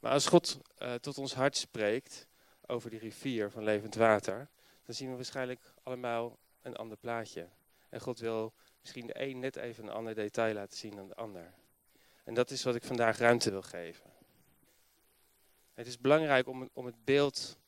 Maar 0.00 0.12
als 0.12 0.26
God 0.26 0.58
uh, 0.78 0.94
tot 0.94 1.18
ons 1.18 1.34
hart 1.34 1.56
spreekt 1.56 2.26
over 2.66 2.90
die 2.90 2.98
rivier 2.98 3.50
van 3.50 3.64
levend 3.64 3.94
water, 3.94 4.48
dan 4.84 4.94
zien 4.94 5.10
we 5.10 5.16
waarschijnlijk 5.16 5.74
allemaal 5.82 6.38
een 6.62 6.76
ander 6.76 6.96
plaatje. 6.96 7.48
En 7.88 8.00
God 8.00 8.18
wil 8.18 8.52
misschien 8.80 9.06
de 9.06 9.22
een 9.22 9.38
net 9.38 9.56
even 9.56 9.84
een 9.84 9.92
ander 9.92 10.14
detail 10.14 10.54
laten 10.54 10.78
zien 10.78 10.96
dan 10.96 11.08
de 11.08 11.14
ander. 11.14 11.54
En 12.24 12.34
dat 12.34 12.50
is 12.50 12.62
wat 12.62 12.74
ik 12.74 12.84
vandaag 12.84 13.18
ruimte 13.18 13.50
wil 13.50 13.62
geven. 13.62 14.10
Het 15.74 15.86
is 15.86 15.98
belangrijk 15.98 16.48
om, 16.48 16.68
om 16.72 16.86
het 16.86 17.04
beeld 17.04 17.58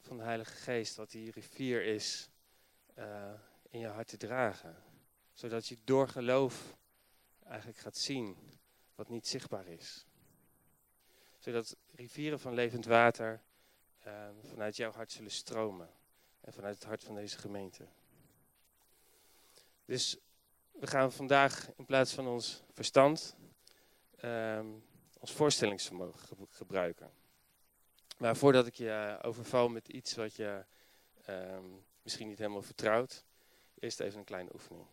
van 0.00 0.16
de 0.16 0.22
Heilige 0.22 0.54
Geest, 0.54 0.96
wat 0.96 1.10
die 1.10 1.30
rivier 1.30 1.84
is, 1.84 2.28
uh, 2.98 3.32
in 3.70 3.78
je 3.78 3.86
hart 3.86 4.08
te 4.08 4.16
dragen. 4.16 4.76
Zodat 5.32 5.66
je 5.66 5.78
door 5.84 6.08
geloof 6.08 6.76
eigenlijk 7.46 7.78
gaat 7.78 7.96
zien 7.96 8.36
wat 8.94 9.08
niet 9.08 9.26
zichtbaar 9.26 9.66
is. 9.66 10.06
Zodat 11.38 11.76
rivieren 11.94 12.40
van 12.40 12.54
levend 12.54 12.84
water 12.84 13.42
uh, 14.06 14.28
vanuit 14.42 14.76
jouw 14.76 14.92
hart 14.92 15.12
zullen 15.12 15.30
stromen. 15.30 15.88
En 16.40 16.52
vanuit 16.52 16.74
het 16.74 16.84
hart 16.84 17.04
van 17.04 17.14
deze 17.14 17.38
gemeente. 17.38 17.86
Dus 19.84 20.16
we 20.70 20.86
gaan 20.86 21.12
vandaag 21.12 21.70
in 21.76 21.84
plaats 21.84 22.12
van 22.12 22.26
ons 22.26 22.62
verstand 22.72 23.36
um, 24.24 24.84
ons 25.18 25.32
voorstellingsvermogen 25.32 26.36
gebruiken. 26.50 27.10
Maar 28.18 28.36
voordat 28.36 28.66
ik 28.66 28.74
je 28.74 29.18
overval 29.22 29.68
met 29.68 29.88
iets 29.88 30.14
wat 30.14 30.36
je 30.36 30.64
um, 31.28 31.84
misschien 32.02 32.28
niet 32.28 32.38
helemaal 32.38 32.62
vertrouwt, 32.62 33.24
eerst 33.78 34.00
even 34.00 34.18
een 34.18 34.24
kleine 34.24 34.52
oefening. 34.52 34.86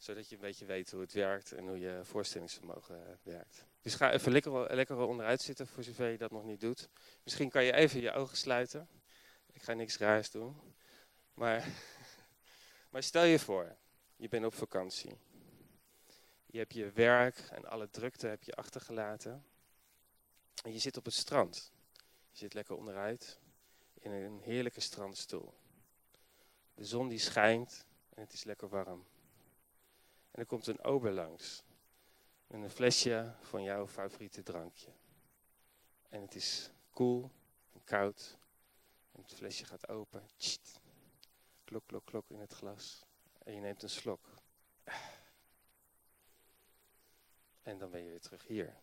Zodat 0.00 0.28
je 0.28 0.34
een 0.34 0.40
beetje 0.40 0.64
weet 0.64 0.90
hoe 0.90 1.00
het 1.00 1.12
werkt 1.12 1.52
en 1.52 1.68
hoe 1.68 1.78
je 1.78 2.00
voorstellingsvermogen 2.02 3.06
eh, 3.06 3.12
werkt. 3.22 3.64
Dus 3.80 3.94
ga 3.94 4.12
even 4.12 4.32
lekker, 4.32 4.74
lekker 4.74 4.96
onderuit 4.96 5.40
zitten 5.40 5.66
voor 5.66 5.82
zover 5.82 6.08
je 6.08 6.18
dat 6.18 6.30
nog 6.30 6.44
niet 6.44 6.60
doet. 6.60 6.88
Misschien 7.22 7.50
kan 7.50 7.64
je 7.64 7.72
even 7.72 8.00
je 8.00 8.12
ogen 8.12 8.36
sluiten. 8.36 8.88
Ik 9.52 9.62
ga 9.62 9.72
niks 9.72 9.98
raars 9.98 10.30
doen. 10.30 10.56
Maar, 11.34 11.68
maar 12.90 13.02
stel 13.02 13.24
je 13.24 13.38
voor, 13.38 13.76
je 14.16 14.28
bent 14.28 14.44
op 14.44 14.54
vakantie. 14.54 15.18
Je 16.46 16.58
hebt 16.58 16.74
je 16.74 16.90
werk 16.90 17.38
en 17.38 17.64
alle 17.64 17.90
drukte 17.90 18.26
heb 18.26 18.42
je 18.42 18.54
achtergelaten. 18.54 19.44
En 20.62 20.72
je 20.72 20.78
zit 20.78 20.96
op 20.96 21.04
het 21.04 21.14
strand. 21.14 21.72
Je 22.30 22.38
zit 22.38 22.54
lekker 22.54 22.76
onderuit 22.76 23.38
in 23.94 24.10
een 24.10 24.40
heerlijke 24.40 24.80
strandstoel. 24.80 25.54
De 26.74 26.84
zon 26.84 27.08
die 27.08 27.18
schijnt 27.18 27.86
en 28.08 28.22
het 28.22 28.32
is 28.32 28.44
lekker 28.44 28.68
warm. 28.68 29.06
En 30.30 30.40
er 30.40 30.46
komt 30.46 30.66
een 30.66 30.84
ober 30.84 31.12
langs. 31.12 31.62
Met 32.46 32.62
een 32.62 32.70
flesje 32.70 33.34
van 33.40 33.62
jouw 33.62 33.86
favoriete 33.86 34.42
drankje. 34.42 34.92
En 36.08 36.20
het 36.20 36.34
is 36.34 36.70
koel 36.90 37.30
en 37.72 37.84
koud. 37.84 38.38
En 39.12 39.22
het 39.22 39.34
flesje 39.34 39.64
gaat 39.64 39.88
open. 39.88 40.26
Tjit. 40.36 40.80
Klok, 41.64 41.86
klok, 41.86 42.04
klok 42.04 42.30
in 42.30 42.40
het 42.40 42.52
glas. 42.52 43.06
En 43.38 43.54
je 43.54 43.60
neemt 43.60 43.82
een 43.82 43.90
slok. 43.90 44.28
En 47.62 47.78
dan 47.78 47.90
ben 47.90 48.02
je 48.02 48.10
weer 48.10 48.20
terug 48.20 48.46
hier. 48.46 48.76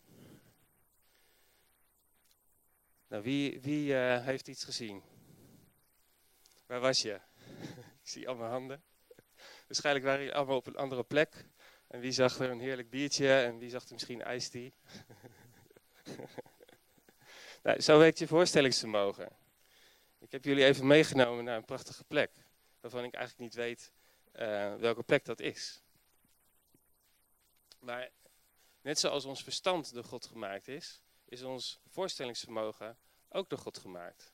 Nou, 3.08 3.24
wie, 3.24 3.62
wie 3.62 3.94
uh, 3.94 4.24
heeft 4.24 4.48
iets 4.48 4.64
gezien? 4.64 5.04
Waar 6.66 6.80
was 6.80 7.02
je? 7.02 7.22
Ik 8.02 8.10
zie 8.10 8.28
allemaal 8.28 8.50
handen. 8.50 8.84
Waarschijnlijk 9.68 10.06
waren 10.06 10.20
jullie 10.20 10.36
allemaal 10.36 10.58
op 10.58 10.68
een 10.68 10.76
andere 10.76 11.04
plek. 11.04 11.46
En 11.88 12.00
wie 12.00 12.12
zag 12.12 12.40
er 12.40 12.50
een 12.50 12.60
heerlijk 12.60 12.90
biertje 12.90 13.42
en 13.42 13.58
wie 13.58 13.70
zag 13.70 13.86
er 13.86 13.94
misschien 13.94 14.22
ijstie? 14.22 14.74
nou, 17.64 17.82
zo 17.82 17.98
werkt 17.98 18.20
je 18.20 18.28
voorstellingsvermogen. 18.28 19.30
Ik 20.20 20.32
heb 20.32 20.44
jullie 20.44 20.66
even 20.66 20.88
meegenomen 20.88 21.44
naar 21.44 21.58
een 21.58 21.66
prachtige 21.66 22.04
plek. 22.04 22.32
Waarvan 22.80 23.04
ik 23.04 23.14
eigenlijk 23.14 23.44
niet 23.44 23.54
weet 23.54 23.92
uh, 24.34 24.76
welke 24.76 25.04
plek 25.04 25.26
dat 25.26 25.40
is. 25.40 25.82
Maar 27.80 28.10
net 28.82 29.00
zoals 29.00 29.26
ons 29.26 29.44
verstand 29.44 29.94
door 29.94 30.04
God 30.04 30.26
gemaakt 30.26 30.68
is, 30.68 31.02
is 31.26 31.44
ons 31.44 31.80
voorstellingsvermogen 31.88 32.98
ook 33.30 33.50
door 33.50 33.60
God 33.60 33.78
gemaakt. 33.78 34.34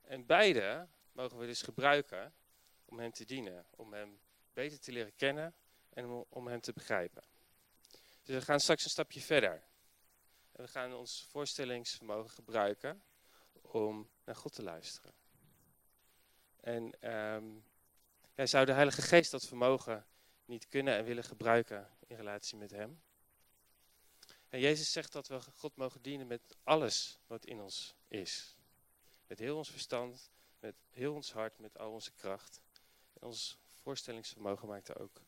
En 0.00 0.26
beide 0.26 0.88
mogen 1.12 1.38
we 1.38 1.46
dus 1.46 1.62
gebruiken 1.62 2.34
om 2.84 2.98
Hem 2.98 3.12
te 3.12 3.24
dienen, 3.24 3.66
om 3.70 3.92
Hem 3.92 4.20
beter 4.52 4.80
te 4.80 4.92
leren 4.92 5.16
kennen 5.16 5.54
en 5.88 6.26
om, 6.28 6.46
Hem 6.46 6.60
te 6.60 6.72
begrijpen. 6.72 7.22
Dus 8.22 8.34
we 8.34 8.42
gaan 8.42 8.60
straks 8.60 8.84
een 8.84 8.90
stapje 8.90 9.20
verder. 9.20 9.62
En 10.52 10.64
we 10.64 10.68
gaan 10.68 10.94
ons 10.94 11.26
voorstellingsvermogen 11.30 12.30
gebruiken 12.30 13.02
om 13.62 14.10
naar 14.24 14.36
God 14.36 14.52
te 14.52 14.62
luisteren. 14.62 15.14
En 16.60 16.94
ja, 18.34 18.46
zou 18.46 18.66
de 18.66 18.72
Heilige 18.72 19.02
Geest 19.02 19.30
dat 19.30 19.46
vermogen 19.46 20.06
niet 20.44 20.68
kunnen 20.68 20.96
en 20.96 21.04
willen 21.04 21.24
gebruiken 21.24 21.90
in 22.06 22.16
relatie 22.16 22.58
met 22.58 22.70
Hem? 22.70 23.02
En 24.48 24.60
Jezus 24.60 24.92
zegt 24.92 25.12
dat 25.12 25.28
we 25.28 25.40
God 25.40 25.76
mogen 25.76 26.02
dienen 26.02 26.26
met 26.26 26.56
alles 26.62 27.18
wat 27.26 27.44
in 27.44 27.60
ons 27.60 27.94
is. 28.08 28.56
Met 29.26 29.38
heel 29.38 29.56
ons 29.56 29.70
verstand, 29.70 30.30
met 30.58 30.74
heel 30.90 31.14
ons 31.14 31.32
hart, 31.32 31.58
met 31.58 31.78
al 31.78 31.92
onze 31.92 32.12
kracht. 32.12 32.62
En 33.12 33.26
ons 33.26 33.58
voorstellingsvermogen 33.82 34.68
maakt 34.68 34.88
er 34.88 35.00
ook 35.00 35.22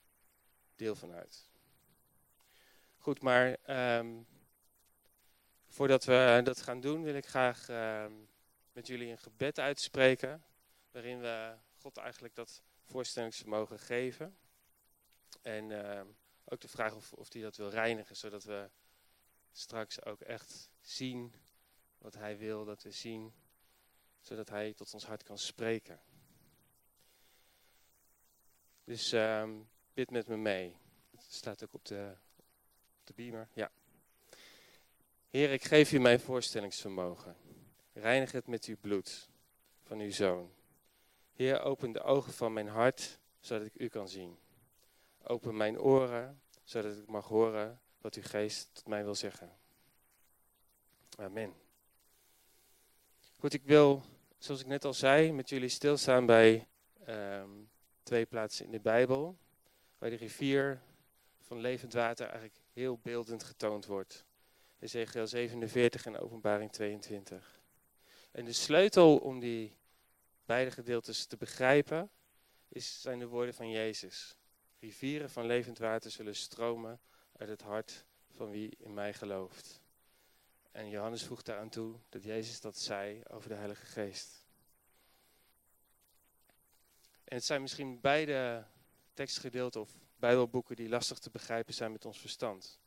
deel 0.77 0.95
van 0.95 1.13
uit. 1.13 1.49
Goed, 2.97 3.21
maar 3.21 3.57
um, 3.99 4.27
voordat 5.69 6.05
we 6.05 6.41
dat 6.45 6.63
gaan 6.63 6.81
doen, 6.81 7.03
wil 7.03 7.15
ik 7.15 7.27
graag 7.27 7.69
um, 7.69 8.29
met 8.73 8.87
jullie 8.87 9.11
een 9.11 9.19
gebed 9.19 9.59
uitspreken. 9.59 10.45
Waarin 10.91 11.21
we 11.21 11.57
God 11.77 11.97
eigenlijk 11.97 12.35
dat 12.35 12.63
voorstellingsvermogen 12.85 13.79
geven. 13.79 14.37
En 15.43 15.71
um, 15.97 16.17
ook 16.45 16.61
de 16.61 16.69
vraag 16.69 16.95
of, 16.95 17.13
of 17.13 17.33
hij 17.33 17.43
dat 17.43 17.57
wil 17.57 17.69
reinigen, 17.69 18.17
zodat 18.17 18.45
we 18.45 18.71
straks 19.53 20.05
ook 20.05 20.21
echt 20.21 20.71
zien 20.81 21.35
wat 21.99 22.15
hij 22.15 22.39
wil 22.39 22.65
dat 22.65 22.83
we 22.83 22.91
zien, 22.91 23.35
zodat 24.21 24.49
hij 24.49 24.73
tot 24.73 24.95
ons 24.95 25.05
hart 25.07 25.23
kan 25.23 25.39
spreken. 25.39 26.01
Dus 28.85 29.13
um, 29.13 29.69
bid 29.95 30.11
met 30.11 30.27
me 30.27 30.37
mee. 30.37 30.77
Het 31.11 31.33
staat 31.33 31.65
ook 31.65 31.75
op 31.75 31.85
de, 31.85 32.13
de 33.05 33.13
beamer. 33.15 33.49
Ja. 33.53 33.71
Heer, 35.31 35.53
ik 35.53 35.65
geef 35.65 35.93
u 35.93 35.99
mijn 35.99 36.21
voorstellingsvermogen. 36.21 37.37
Reinig 37.93 38.33
het 38.33 38.47
met 38.47 38.65
uw 38.65 38.77
bloed 38.81 39.29
van 39.83 39.99
uw 39.99 40.11
zoon. 40.11 40.53
Heer, 41.33 41.61
open 41.61 41.93
de 41.93 42.03
ogen 42.03 42.33
van 42.33 42.53
mijn 42.53 42.69
hart, 42.69 43.19
zodat 43.41 43.67
ik 43.67 43.75
u 43.77 43.89
kan 43.89 44.09
zien. 44.09 44.39
Open 45.23 45.57
mijn 45.57 45.79
oren, 45.79 46.41
zodat 46.65 46.97
ik 46.97 47.07
mag 47.07 47.27
horen 47.27 47.81
wat 48.01 48.15
uw 48.15 48.23
geest 48.23 48.71
tot 48.73 48.87
mij 48.87 49.05
wil 49.05 49.15
zeggen. 49.15 49.53
Amen. 51.17 51.55
Goed, 53.39 53.53
ik 53.53 53.65
wil, 53.65 54.03
zoals 54.39 54.61
ik 54.61 54.67
net 54.67 54.85
al 54.85 54.95
zei, 54.95 55.33
met 55.33 55.49
jullie 55.49 55.69
stilstaan 55.69 56.27
bij 56.27 56.67
um, 57.09 57.71
twee 58.05 58.27
plaatsen 58.27 58.65
in 58.65 58.71
de 58.71 58.81
Bijbel. 58.81 59.37
Waar 59.99 60.11
de 60.11 60.17
rivier 60.17 60.83
van 61.41 61.61
levend 61.61 61.93
water 61.93 62.27
eigenlijk 62.27 62.61
heel 62.73 62.99
beeldend 63.03 63.45
getoond 63.45 63.87
wordt. 63.87 64.25
Ezekiel 64.79 65.27
47 65.27 66.07
en 66.07 66.19
Openbaring 66.19 66.73
22. 66.73 67.61
En 68.31 68.45
de 68.45 68.53
sleutel 68.53 69.17
om 69.17 69.41
die 69.41 69.77
beide 70.45 70.71
gedeeltes 70.71 71.27
te 71.27 71.37
begrijpen, 71.37 72.11
is, 72.69 73.01
zijn 73.01 73.19
de 73.19 73.27
woorden 73.27 73.55
van 73.55 73.71
Jezus. 73.71 74.37
Rivieren 74.81 75.31
van 75.31 75.47
levend 75.47 75.79
water 75.79 76.11
zullen 76.11 76.37
stromen 76.37 77.01
uit 77.37 77.49
het 77.49 77.63
hart 77.63 78.05
van 78.31 78.51
wie 78.51 78.77
in 78.79 78.95
mij 78.95 79.15
gelooft. 79.15 79.81
En 80.71 80.89
Johannes 80.89 81.25
voegt 81.25 81.47
daaraan 81.47 81.69
toe 81.69 81.95
dat 82.09 82.23
Jezus 82.23 82.61
dat 82.61 82.79
zei 82.79 83.23
over 83.31 83.49
de 83.49 83.55
Heilige 83.55 83.87
Geest. 83.87 84.44
En 87.35 87.41
het 87.41 87.49
zijn 87.49 87.63
misschien 87.63 88.01
beide 88.01 88.65
tekstgedeelten 89.13 89.81
of 89.81 89.91
Bijbelboeken 90.17 90.77
die 90.77 90.89
lastig 90.89 91.19
te 91.19 91.31
begrijpen 91.31 91.75
zijn 91.75 91.93
met 91.93 92.05
ons 92.05 92.19
verstand. 92.19 92.79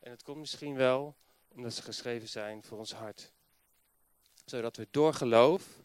En 0.00 0.10
het 0.10 0.22
komt 0.22 0.38
misschien 0.38 0.74
wel 0.74 1.16
omdat 1.48 1.72
ze 1.72 1.82
geschreven 1.82 2.28
zijn 2.28 2.62
voor 2.62 2.78
ons 2.78 2.92
hart. 2.92 3.32
Zodat 4.44 4.76
we 4.76 4.88
door 4.90 5.14
geloof 5.14 5.82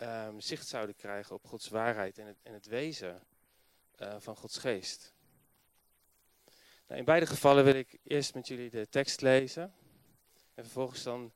um, 0.00 0.40
zicht 0.40 0.68
zouden 0.68 0.96
krijgen 0.96 1.34
op 1.34 1.46
Gods 1.46 1.68
waarheid 1.68 2.18
en 2.18 2.26
het, 2.26 2.38
en 2.42 2.52
het 2.52 2.66
wezen 2.66 3.22
uh, 3.98 4.14
van 4.18 4.36
Gods 4.36 4.58
geest. 4.58 5.14
Nou, 6.86 7.00
in 7.00 7.04
beide 7.04 7.26
gevallen 7.26 7.64
wil 7.64 7.74
ik 7.74 7.98
eerst 8.02 8.34
met 8.34 8.48
jullie 8.48 8.70
de 8.70 8.88
tekst 8.88 9.20
lezen. 9.20 9.74
En 10.54 10.64
vervolgens 10.64 11.02
dan 11.02 11.32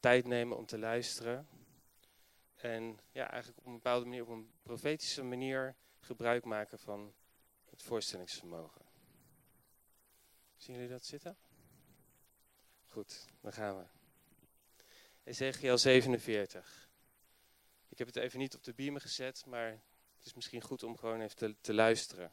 tijd 0.00 0.26
nemen 0.26 0.56
om 0.56 0.66
te 0.66 0.78
luisteren. 0.78 1.48
En 2.58 2.98
ja, 3.12 3.30
eigenlijk 3.30 3.58
op 3.58 3.66
een 3.66 3.72
bepaalde 3.72 4.04
manier, 4.04 4.22
op 4.22 4.28
een 4.28 4.52
profetische 4.62 5.22
manier, 5.22 5.76
gebruik 6.00 6.44
maken 6.44 6.78
van 6.78 7.14
het 7.70 7.82
voorstellingsvermogen. 7.82 8.84
Zien 10.56 10.74
jullie 10.74 10.90
dat 10.90 11.04
zitten? 11.04 11.36
Goed, 12.88 13.26
dan 13.40 13.52
gaan 13.52 13.76
we. 13.76 13.84
Ezekiel 15.24 15.78
47. 15.78 16.88
Ik 17.88 17.98
heb 17.98 18.06
het 18.06 18.16
even 18.16 18.38
niet 18.38 18.54
op 18.54 18.64
de 18.64 18.74
beamer 18.74 19.00
gezet, 19.00 19.46
maar 19.46 19.70
het 20.16 20.26
is 20.26 20.34
misschien 20.34 20.62
goed 20.62 20.82
om 20.82 20.96
gewoon 20.96 21.20
even 21.20 21.36
te, 21.36 21.54
te 21.60 21.74
luisteren. 21.74 22.32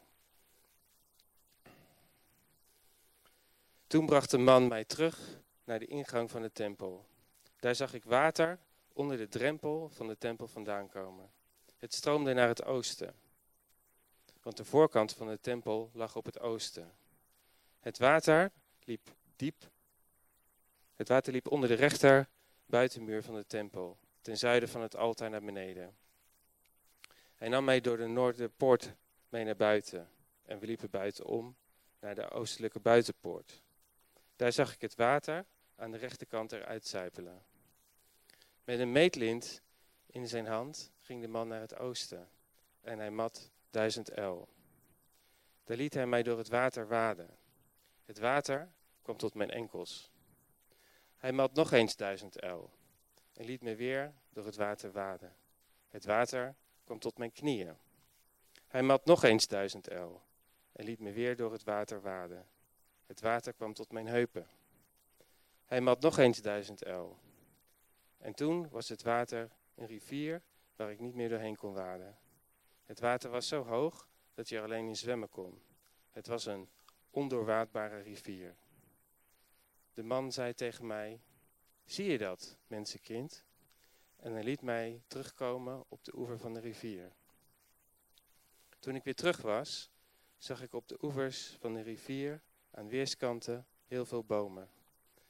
Toen 3.87 4.05
bracht 4.05 4.31
de 4.31 4.37
man 4.37 4.67
mij 4.67 4.85
terug 4.85 5.39
naar 5.63 5.79
de 5.79 5.85
ingang 5.85 6.31
van 6.31 6.41
de 6.41 6.51
tempel. 6.51 7.05
Daar 7.59 7.75
zag 7.75 7.93
ik 7.93 8.03
water 8.03 8.59
onder 8.95 9.17
de 9.17 9.27
drempel 9.27 9.89
van 9.89 10.07
de 10.07 10.17
tempel 10.17 10.47
vandaan 10.47 10.89
komen. 10.89 11.31
Het 11.77 11.93
stroomde 11.93 12.33
naar 12.33 12.47
het 12.47 12.63
oosten, 12.63 13.15
want 14.41 14.57
de 14.57 14.65
voorkant 14.65 15.13
van 15.13 15.27
de 15.27 15.39
tempel 15.39 15.89
lag 15.93 16.15
op 16.15 16.25
het 16.25 16.39
oosten. 16.39 16.93
Het 17.79 17.97
water 17.97 18.51
liep 18.83 19.15
diep. 19.35 19.69
Het 20.95 21.07
water 21.07 21.33
liep 21.33 21.51
onder 21.51 21.69
de 21.69 21.75
rechter 21.75 22.27
buitenmuur 22.65 23.23
van 23.23 23.35
de 23.35 23.45
tempel, 23.45 23.97
ten 24.21 24.37
zuiden 24.37 24.69
van 24.69 24.81
het 24.81 24.95
altaar 24.95 25.29
naar 25.29 25.43
beneden. 25.43 25.95
Hij 27.35 27.47
nam 27.47 27.63
mij 27.63 27.81
door 27.81 27.97
de 27.97 28.07
noorderpoort 28.07 28.93
mee 29.29 29.43
naar 29.43 29.55
buiten 29.55 30.09
en 30.43 30.59
we 30.59 30.65
liepen 30.65 30.89
buitenom 30.89 31.55
naar 31.99 32.15
de 32.15 32.29
oostelijke 32.29 32.79
buitenpoort. 32.79 33.61
Daar 34.35 34.51
zag 34.51 34.73
ik 34.73 34.81
het 34.81 34.95
water 34.95 35.45
aan 35.75 35.91
de 35.91 35.97
rechterkant 35.97 36.51
eruit 36.51 36.87
zijpelen. 36.87 37.45
Met 38.65 38.79
een 38.79 38.91
meetlint 38.91 39.61
in 40.05 40.27
zijn 40.27 40.45
hand 40.45 40.91
ging 40.99 41.21
de 41.21 41.27
man 41.27 41.47
naar 41.47 41.61
het 41.61 41.77
oosten 41.77 42.29
en 42.81 42.99
hij 42.99 43.11
mat 43.11 43.51
duizend 43.69 44.09
el. 44.09 44.49
Daar 45.63 45.77
liet 45.77 45.93
hij 45.93 46.07
mij 46.07 46.23
door 46.23 46.37
het 46.37 46.47
water 46.47 46.87
waden. 46.87 47.37
Het 48.05 48.19
water 48.19 48.71
kwam 49.01 49.17
tot 49.17 49.33
mijn 49.33 49.49
enkels. 49.49 50.11
Hij 51.17 51.31
mat 51.31 51.53
nog 51.53 51.71
eens 51.71 51.95
duizend 51.95 52.39
el 52.39 52.73
en 53.33 53.45
liet 53.45 53.61
me 53.61 53.75
weer 53.75 54.13
door 54.29 54.45
het 54.45 54.55
water 54.55 54.91
waden. 54.91 55.35
Het 55.87 56.05
water 56.05 56.55
kwam 56.83 56.99
tot 56.99 57.17
mijn 57.17 57.31
knieën. 57.31 57.77
Hij 58.67 58.83
mat 58.83 59.05
nog 59.05 59.23
eens 59.23 59.47
duizend 59.47 59.87
el 59.87 60.21
en 60.71 60.85
liet 60.85 60.99
me 60.99 61.11
weer 61.11 61.35
door 61.35 61.51
het 61.51 61.63
water 61.63 62.01
waden. 62.01 62.47
Het 63.05 63.21
water 63.21 63.53
kwam 63.53 63.73
tot 63.73 63.91
mijn 63.91 64.07
heupen. 64.07 64.47
Hij 65.65 65.81
mat 65.81 66.01
nog 66.01 66.17
eens 66.17 66.41
duizend 66.41 66.83
el. 66.83 67.19
En 68.25 68.33
toen 68.33 68.69
was 68.69 68.89
het 68.89 69.03
water 69.03 69.51
een 69.75 69.85
rivier 69.85 70.41
waar 70.75 70.91
ik 70.91 70.99
niet 70.99 71.15
meer 71.15 71.29
doorheen 71.29 71.55
kon 71.55 71.73
waden. 71.73 72.17
Het 72.83 72.99
water 72.99 73.29
was 73.29 73.47
zo 73.47 73.63
hoog 73.63 74.07
dat 74.33 74.49
je 74.49 74.57
er 74.57 74.63
alleen 74.63 74.87
in 74.87 74.95
zwemmen 74.95 75.29
kon. 75.29 75.61
Het 76.11 76.27
was 76.27 76.45
een 76.45 76.69
ondoorwaadbare 77.09 78.01
rivier. 78.01 78.55
De 79.93 80.03
man 80.03 80.31
zei 80.31 80.53
tegen 80.53 80.87
mij: 80.87 81.21
Zie 81.83 82.05
je 82.05 82.17
dat, 82.17 82.57
mensenkind? 82.67 83.45
En 84.15 84.31
hij 84.31 84.43
liet 84.43 84.61
mij 84.61 85.01
terugkomen 85.07 85.83
op 85.87 86.03
de 86.03 86.17
oever 86.17 86.39
van 86.39 86.53
de 86.53 86.59
rivier. 86.59 87.11
Toen 88.79 88.95
ik 88.95 89.03
weer 89.03 89.15
terug 89.15 89.41
was, 89.41 89.89
zag 90.37 90.61
ik 90.61 90.73
op 90.73 90.87
de 90.87 90.97
oevers 91.01 91.57
van 91.59 91.73
de 91.73 91.81
rivier 91.81 92.41
aan 92.71 92.87
weerskanten 92.87 93.67
heel 93.83 94.05
veel 94.05 94.23
bomen. 94.23 94.69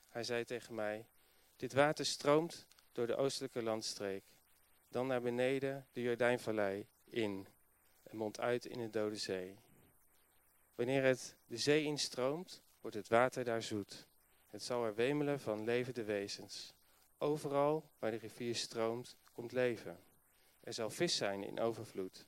Hij 0.10 0.23
zei 0.23 0.43
tegen 0.43 0.75
mij: 0.75 1.08
Dit 1.55 1.73
water 1.73 2.05
stroomt 2.05 2.67
door 2.95 3.08
de 3.08 3.15
oostelijke 3.15 3.63
landstreek, 3.63 4.23
dan 4.88 5.08
naar 5.08 5.21
beneden 5.21 5.86
de 5.91 6.01
Jordijnvallei 6.01 6.88
in 7.03 7.47
en 8.03 8.17
mondt 8.17 8.39
uit 8.39 8.65
in 8.65 8.79
de 8.79 8.89
Dode 8.89 9.15
Zee. 9.15 9.55
Wanneer 10.75 11.03
het 11.03 11.36
de 11.45 11.58
zee 11.58 11.84
instroomt, 11.84 12.62
wordt 12.81 12.95
het 12.95 13.08
water 13.08 13.43
daar 13.43 13.63
zoet. 13.63 14.08
Het 14.47 14.63
zal 14.63 14.86
er 14.86 14.95
wemelen 14.95 15.39
van 15.39 15.63
levende 15.63 16.03
wezens. 16.03 16.73
Overal 17.17 17.89
waar 17.99 18.12
de 18.12 18.17
rivier 18.17 18.55
stroomt, 18.55 19.17
komt 19.31 19.51
leven. 19.51 19.99
Er 20.60 20.73
zal 20.73 20.89
vis 20.89 21.15
zijn 21.15 21.43
in 21.43 21.60
overvloed. 21.60 22.27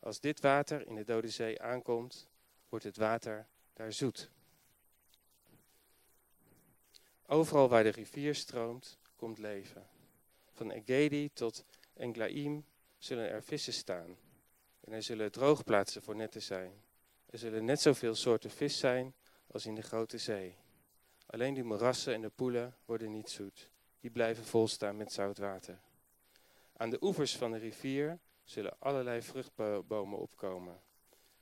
Als 0.00 0.20
dit 0.20 0.40
water 0.40 0.86
in 0.86 0.94
de 0.94 1.04
Dode 1.04 1.28
Zee 1.28 1.62
aankomt, 1.62 2.28
wordt 2.68 2.84
het 2.84 2.96
water 2.96 3.46
daar 3.72 3.92
zoet. 3.92 4.30
Overal 7.26 7.68
waar 7.68 7.82
de 7.82 7.88
rivier 7.88 8.34
stroomt, 8.34 8.98
komt 9.16 9.38
leven. 9.38 9.88
Van 10.60 10.70
Egedi 10.70 11.32
tot 11.32 11.64
Englaim 11.94 12.64
zullen 12.98 13.30
er 13.30 13.42
vissen 13.42 13.72
staan. 13.72 14.16
En 14.80 14.92
er 14.92 15.02
zullen 15.02 15.32
droogplaatsen 15.32 16.02
voor 16.02 16.16
netten 16.16 16.42
zijn. 16.42 16.82
Er 17.26 17.38
zullen 17.38 17.64
net 17.64 17.80
zoveel 17.80 18.14
soorten 18.14 18.50
vis 18.50 18.78
zijn 18.78 19.14
als 19.46 19.66
in 19.66 19.74
de 19.74 19.82
grote 19.82 20.18
zee. 20.18 20.56
Alleen 21.26 21.54
die 21.54 21.64
moerassen 21.64 22.14
en 22.14 22.20
de 22.20 22.28
poelen 22.28 22.76
worden 22.84 23.10
niet 23.10 23.30
zoet. 23.30 23.70
Die 24.00 24.10
blijven 24.10 24.44
volstaan 24.44 24.96
met 24.96 25.12
zout 25.12 25.38
water. 25.38 25.80
Aan 26.76 26.90
de 26.90 27.02
oevers 27.02 27.36
van 27.36 27.52
de 27.52 27.58
rivier 27.58 28.18
zullen 28.44 28.76
allerlei 28.78 29.22
vruchtbomen 29.22 30.18
opkomen, 30.18 30.80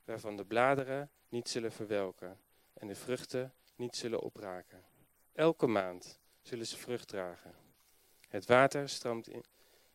waarvan 0.05 0.37
de 0.37 0.45
bladeren 0.45 1.09
niet 1.29 1.49
zullen 1.49 1.71
verwelken 1.71 2.39
en 2.73 2.87
de 2.87 2.95
vruchten 2.95 3.53
niet 3.75 3.95
zullen 3.95 4.21
opraken. 4.21 4.83
Elke 5.33 5.67
maand 5.67 6.19
zullen 6.41 6.67
ze 6.67 6.77
vrucht 6.77 7.07
dragen. 7.07 7.67
Het 8.29 8.45
water 8.45 8.89
stroomt 8.89 9.29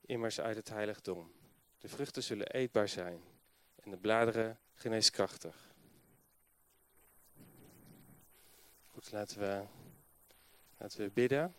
immers 0.01 0.41
uit 0.41 0.57
het 0.57 0.69
heiligdom. 0.69 1.33
De 1.79 1.89
vruchten 1.89 2.23
zullen 2.23 2.47
eetbaar 2.47 2.89
zijn 2.89 3.23
en 3.83 3.91
de 3.91 3.97
bladeren 3.97 4.59
geneeskrachtig. 4.75 5.73
Goed, 8.87 9.13
laten 9.13 9.39
we, 9.39 9.63
laten 10.79 11.01
we 11.01 11.11
bidden. 11.11 11.55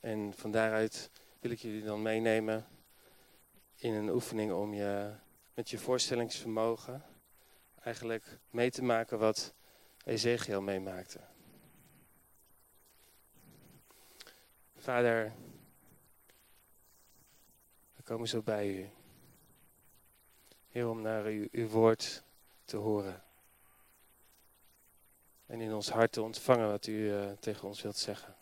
En 0.00 0.32
van 0.36 0.50
daaruit 0.50 1.10
wil 1.40 1.50
ik 1.50 1.58
jullie 1.58 1.84
dan 1.84 2.02
meenemen 2.02 2.66
in 3.76 3.92
een 3.92 4.08
oefening 4.08 4.52
om 4.52 4.74
je 4.74 5.14
met 5.54 5.70
je 5.70 5.78
voorstellingsvermogen 5.78 7.04
eigenlijk 7.80 8.38
mee 8.50 8.70
te 8.70 8.82
maken 8.82 9.18
wat 9.18 9.54
Ezekiel 10.04 10.60
meemaakte. 10.60 11.20
Vader, 14.76 15.32
we 18.02 18.08
komen 18.08 18.28
zo 18.28 18.42
bij 18.42 18.68
u. 18.68 18.90
Heer, 20.68 20.88
om 20.88 21.02
naar 21.02 21.32
u, 21.32 21.48
uw 21.52 21.68
woord 21.68 22.22
te 22.64 22.76
horen. 22.76 23.24
En 25.46 25.60
in 25.60 25.74
ons 25.74 25.88
hart 25.88 26.12
te 26.12 26.22
ontvangen 26.22 26.68
wat 26.68 26.86
u 26.86 26.92
uh, 26.92 27.32
tegen 27.32 27.68
ons 27.68 27.82
wilt 27.82 27.96
zeggen. 27.96 28.36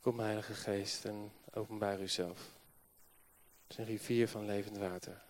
Kom, 0.00 0.20
Heilige 0.20 0.54
Geest, 0.54 1.04
en 1.04 1.32
openbaar 1.52 2.00
uzelf. 2.00 2.38
Het 3.62 3.70
is 3.70 3.76
een 3.76 3.84
rivier 3.84 4.28
van 4.28 4.44
levend 4.44 4.76
water. 4.76 5.22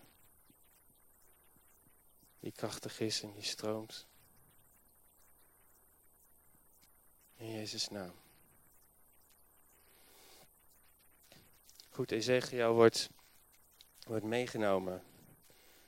Die 2.39 2.53
krachtig 2.53 3.01
is 3.01 3.23
en 3.23 3.33
die 3.33 3.43
stroomt. 3.43 4.07
In 7.37 7.51
Jezus' 7.51 7.89
naam. 7.89 8.20
Goed, 12.01 12.13
Ezekiel 12.13 12.73
wordt, 12.73 13.11
wordt 14.07 14.25
meegenomen. 14.25 15.03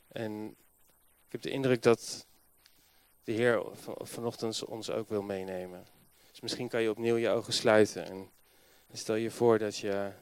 En 0.09 0.49
ik 1.27 1.33
heb 1.33 1.43
de 1.43 1.51
indruk 1.51 1.83
dat 1.83 2.27
de 3.25 3.33
Heer 3.33 3.63
van, 3.73 3.97
vanochtend 4.01 4.65
ons 4.65 4.91
ook 4.91 5.09
wil 5.09 5.23
meenemen. 5.23 5.87
Dus 6.31 6.41
misschien 6.41 6.69
kan 6.69 6.83
je 6.83 6.91
opnieuw 6.91 7.17
je 7.17 7.29
ogen 7.29 7.53
sluiten 7.53 8.07
en 8.07 8.31
Stel 8.93 9.15
je 9.15 9.31
voor 9.31 9.59
dat 9.59 9.77
je, 9.77 10.13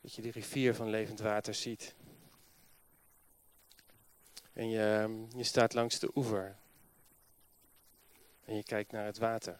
dat 0.00 0.14
je 0.14 0.22
de 0.22 0.30
rivier 0.30 0.74
van 0.74 0.88
levend 0.88 1.20
water 1.20 1.54
ziet. 1.54 1.94
En 4.52 4.68
je, 4.68 5.16
je 5.36 5.44
staat 5.44 5.74
langs 5.74 5.98
de 5.98 6.10
oever. 6.14 6.56
En 8.44 8.56
je 8.56 8.62
kijkt 8.62 8.92
naar 8.92 9.04
het 9.04 9.18
water. 9.18 9.58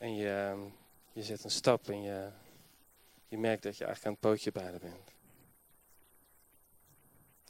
En 0.00 0.14
je, 0.14 0.68
je 1.12 1.22
zet 1.22 1.44
een 1.44 1.50
stap 1.50 1.88
en 1.88 2.02
je, 2.02 2.30
je 3.28 3.38
merkt 3.38 3.62
dat 3.62 3.76
je 3.76 3.84
eigenlijk 3.84 4.06
aan 4.06 4.12
het 4.12 4.30
pootje 4.30 4.52
baden 4.52 4.80
bent. 4.80 5.12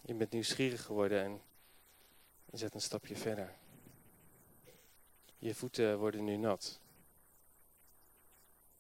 Je 0.03 0.15
bent 0.15 0.31
nieuwsgierig 0.31 0.83
geworden 0.83 1.25
en 1.25 1.43
je 2.45 2.57
zet 2.57 2.75
een 2.75 2.81
stapje 2.81 3.17
verder. 3.17 3.55
Je 5.39 5.55
voeten 5.55 5.99
worden 5.99 6.25
nu 6.25 6.37
nat. 6.37 6.81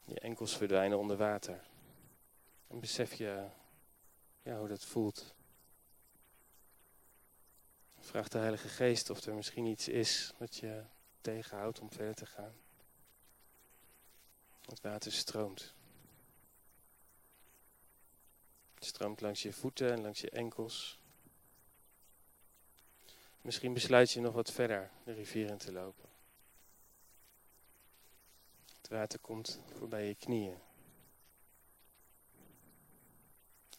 Je 0.04 0.20
enkels 0.20 0.56
verdwijnen 0.56 0.98
onder 0.98 1.16
water. 1.16 1.68
En 2.66 2.80
besef 2.80 3.14
je 3.14 3.46
ja, 4.42 4.58
hoe 4.58 4.68
dat 4.68 4.84
voelt. 4.84 5.34
Vraag 7.98 8.28
de 8.28 8.38
Heilige 8.38 8.68
Geest 8.68 9.10
of 9.10 9.20
er 9.20 9.34
misschien 9.34 9.66
iets 9.66 9.88
is 9.88 10.32
wat 10.38 10.56
je 10.56 10.82
tegenhoudt 11.20 11.80
om 11.80 11.90
verder 11.90 12.14
te 12.14 12.26
gaan. 12.26 12.54
Het 14.64 14.80
water 14.80 15.12
stroomt. 15.12 15.74
Het 18.74 18.84
stroomt 18.84 19.20
langs 19.20 19.42
je 19.42 19.52
voeten 19.52 19.92
en 19.92 20.00
langs 20.00 20.20
je 20.20 20.30
enkels. 20.30 20.98
Misschien 23.40 23.72
besluit 23.72 24.10
je 24.10 24.20
nog 24.20 24.34
wat 24.34 24.52
verder 24.52 24.90
de 25.04 25.12
rivier 25.12 25.48
in 25.48 25.58
te 25.58 25.72
lopen. 25.72 26.08
Het 28.76 28.88
water 28.88 29.18
komt 29.18 29.60
voorbij 29.76 30.06
je 30.06 30.14
knieën. 30.14 30.58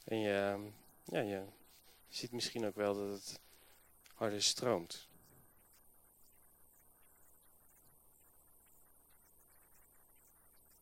En 0.03 0.19
je, 0.19 0.69
ja, 1.03 1.19
je 1.19 1.45
ziet 2.09 2.31
misschien 2.31 2.65
ook 2.65 2.75
wel 2.75 2.93
dat 2.93 3.19
het 3.19 3.39
harder 4.13 4.43
stroomt. 4.43 5.09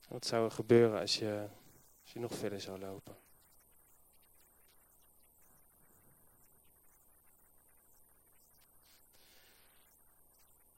Wat 0.09 0.25
zou 0.25 0.45
er 0.45 0.51
gebeuren 0.51 0.99
als 0.99 1.17
je, 1.17 1.49
als 2.01 2.11
je 2.13 2.19
nog 2.19 2.33
verder 2.33 2.61
zou 2.61 2.79
lopen? 2.79 3.17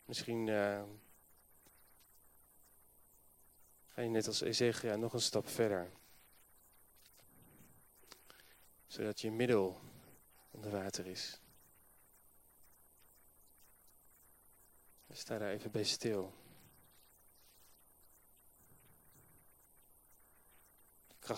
Misschien 0.06 0.48
uh, 0.48 0.84
ga 3.88 4.02
je 4.02 4.10
net 4.10 4.28
als 4.28 4.42
Ezekiel 4.42 4.98
nog 4.98 5.14
een 5.14 5.22
stap 5.22 5.48
verder. 5.48 5.92
Zodat 8.88 9.22
je 9.22 9.32
middel 9.32 9.82
onder 10.52 10.72
water 10.72 11.08
is. 11.08 11.40
Sta 15.12 15.38
daar 15.38 15.52
even 15.52 15.72
bij 15.72 15.84
stil. 15.84 16.41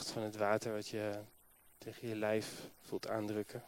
Van 0.02 0.22
het 0.22 0.36
water 0.36 0.74
wat 0.74 0.88
je 0.88 1.22
tegen 1.78 2.08
je 2.08 2.16
lijf 2.16 2.70
voelt 2.82 3.08
aandrukken. 3.08 3.64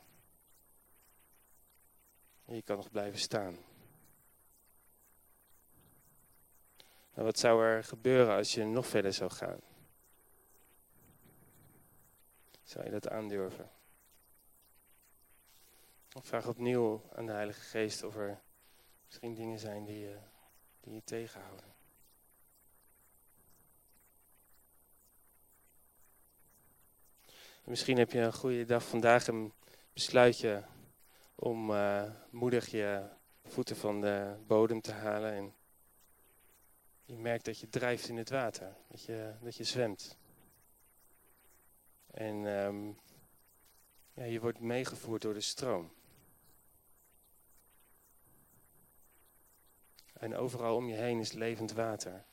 En 2.45 2.55
je 2.55 2.61
kan 2.61 2.75
nog 2.75 2.91
blijven 2.91 3.19
staan. 3.19 3.57
Nou, 7.13 7.27
wat 7.27 7.39
zou 7.39 7.63
er 7.63 7.83
gebeuren 7.83 8.35
als 8.35 8.53
je 8.53 8.63
nog 8.63 8.87
verder 8.87 9.13
zou 9.13 9.31
gaan? 9.31 9.59
Zou 12.63 12.85
je 12.85 12.91
dat 12.91 13.09
aandurven? 13.09 13.69
Ik 16.13 16.25
vraag 16.25 16.47
opnieuw 16.47 17.01
aan 17.13 17.25
de 17.25 17.31
Heilige 17.31 17.61
Geest 17.61 18.03
of 18.03 18.15
er 18.15 18.41
misschien 19.05 19.33
dingen 19.33 19.59
zijn 19.59 19.85
die 19.85 20.07
die 20.85 20.93
je 20.93 21.03
tegenhouden. 21.03 21.74
Misschien 27.65 27.97
heb 27.97 28.11
je 28.11 28.19
een 28.19 28.33
goede 28.33 28.65
dag 28.65 28.83
vandaag 28.83 29.27
een 29.27 29.53
besluitje 29.93 30.63
om 31.35 31.71
uh, 31.71 32.11
moedig 32.29 32.67
je 32.67 33.09
voeten 33.43 33.75
van 33.75 34.01
de 34.01 34.35
bodem 34.47 34.81
te 34.81 34.91
halen. 34.91 35.33
En 35.33 35.53
je 37.05 37.17
merkt 37.17 37.45
dat 37.45 37.59
je 37.59 37.69
drijft 37.69 38.07
in 38.07 38.17
het 38.17 38.29
water, 38.29 38.75
dat 38.87 39.03
je, 39.03 39.33
dat 39.41 39.55
je 39.55 39.63
zwemt. 39.63 40.17
En 42.11 42.35
um, 42.35 42.97
ja, 44.13 44.23
je 44.23 44.39
wordt 44.39 44.59
meegevoerd 44.59 45.21
door 45.21 45.33
de 45.33 45.41
stroom. 45.41 45.91
En 50.13 50.35
overal 50.35 50.75
om 50.75 50.89
je 50.89 50.95
heen 50.95 51.19
is 51.19 51.31
levend 51.31 51.71
water. 51.71 52.25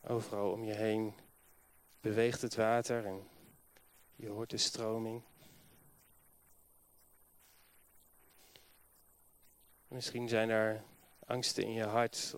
Overal 0.00 0.50
om 0.50 0.64
je 0.64 0.74
heen 0.74 1.14
beweegt 2.04 2.42
het 2.42 2.54
water 2.54 3.06
en 3.06 3.28
je 4.16 4.28
hoort 4.28 4.50
de 4.50 4.56
stroming. 4.56 5.22
Misschien 9.88 10.28
zijn 10.28 10.48
er 10.48 10.84
angsten 11.26 11.64
in 11.64 11.72
je 11.72 11.84
hart 11.84 12.34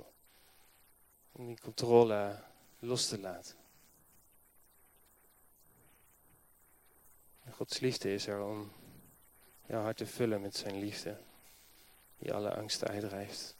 om 1.32 1.46
die 1.46 1.60
controle 1.60 2.42
los 2.78 3.08
te 3.08 3.18
laten. 3.18 3.56
Gods 7.50 7.78
liefde 7.80 8.12
is 8.12 8.26
er 8.26 8.42
om 8.42 8.72
jouw 9.66 9.82
hart 9.82 9.96
te 9.96 10.06
vullen 10.06 10.40
met 10.40 10.56
zijn 10.56 10.78
liefde 10.78 11.20
die 12.18 12.32
alle 12.32 12.54
angst 12.54 12.84
uitdrijft. 12.88 13.56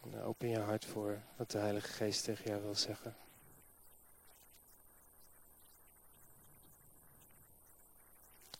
En 0.00 0.22
open 0.22 0.48
je 0.48 0.58
hart 0.58 0.84
voor 0.84 1.22
wat 1.36 1.50
de 1.50 1.58
Heilige 1.58 1.88
Geest 1.88 2.24
tegen 2.24 2.50
jou 2.50 2.62
wil 2.62 2.74
zeggen. 2.74 3.16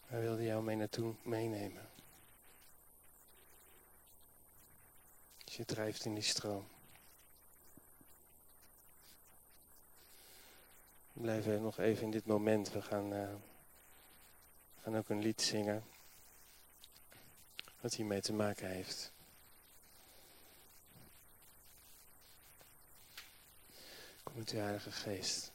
Hij 0.06 0.20
wilde 0.20 0.44
jou 0.44 0.62
mee 0.62 0.76
naartoe 0.76 1.14
meenemen. 1.22 1.88
Je 5.44 5.64
drijft 5.64 6.04
in 6.04 6.14
die 6.14 6.22
stroom. 6.22 6.68
We 11.12 11.20
blijven 11.20 11.62
nog 11.62 11.78
even 11.78 12.04
in 12.04 12.10
dit 12.10 12.26
moment. 12.26 12.72
We 12.72 12.82
gaan... 12.82 13.12
Uh, 13.12 13.34
gaan 14.82 14.96
ook 14.96 15.08
een 15.08 15.22
lied 15.22 15.42
zingen 15.42 15.84
wat 17.80 17.94
hiermee 17.94 18.20
te 18.20 18.32
maken 18.32 18.68
heeft. 18.68 19.12
Kom 24.32 24.44
uw 24.46 24.60
Heilige 24.60 24.92
Geest. 24.92 25.50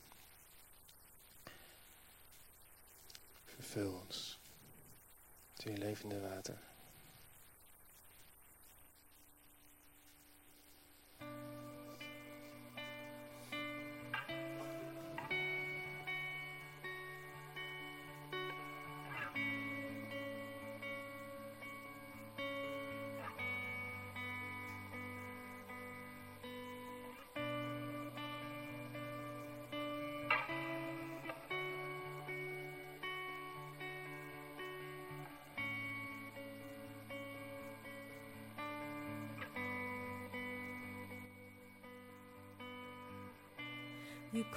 Vervul 3.46 3.94
ons 3.94 4.40
met 5.56 5.66
uw 5.66 5.78
levende 5.78 6.20
water. 6.20 6.75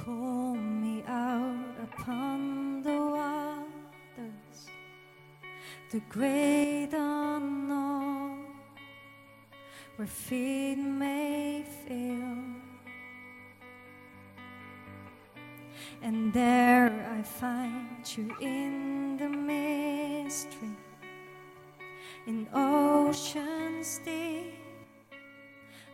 Call 0.08 0.54
me 0.54 1.04
out 1.06 1.74
upon 1.82 2.82
the 2.82 2.96
waters, 2.96 4.58
the 5.90 6.00
great 6.08 6.88
unknown, 6.94 8.46
where 9.96 10.08
feet 10.08 10.78
may 10.78 11.62
fail. 11.86 12.38
And 16.00 16.32
there 16.32 16.90
I 17.18 17.20
find 17.20 18.00
you 18.16 18.34
in 18.40 19.18
the 19.18 19.28
mystery, 19.28 20.74
in 22.26 22.48
oceans 22.54 24.00
deep. 24.02 24.54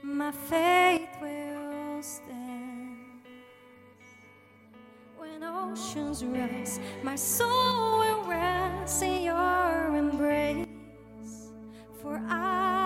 My 0.04 0.30
faith 0.30 1.08
will 1.20 2.00
stand. 2.00 2.53
Oceans 5.42 6.24
rise, 6.24 6.78
my 7.02 7.16
soul 7.16 7.98
will 7.98 8.22
rest 8.24 9.02
in 9.02 9.22
your 9.22 9.94
embrace. 9.96 10.66
For 12.00 12.20
I 12.28 12.83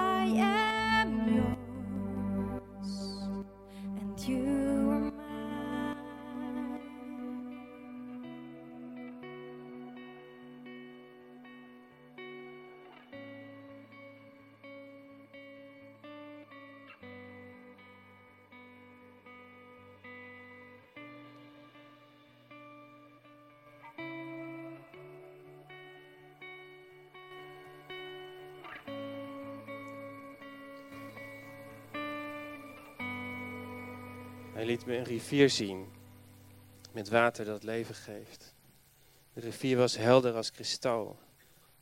liet 34.69 34.87
me 34.87 34.97
een 34.97 35.05
rivier 35.05 35.51
zien 35.51 35.93
met 36.93 37.09
water 37.09 37.45
dat 37.45 37.63
leven 37.63 37.95
geeft. 37.95 38.55
De 39.33 39.41
rivier 39.41 39.77
was 39.77 39.97
helder 39.97 40.35
als 40.35 40.51
kristal 40.51 41.19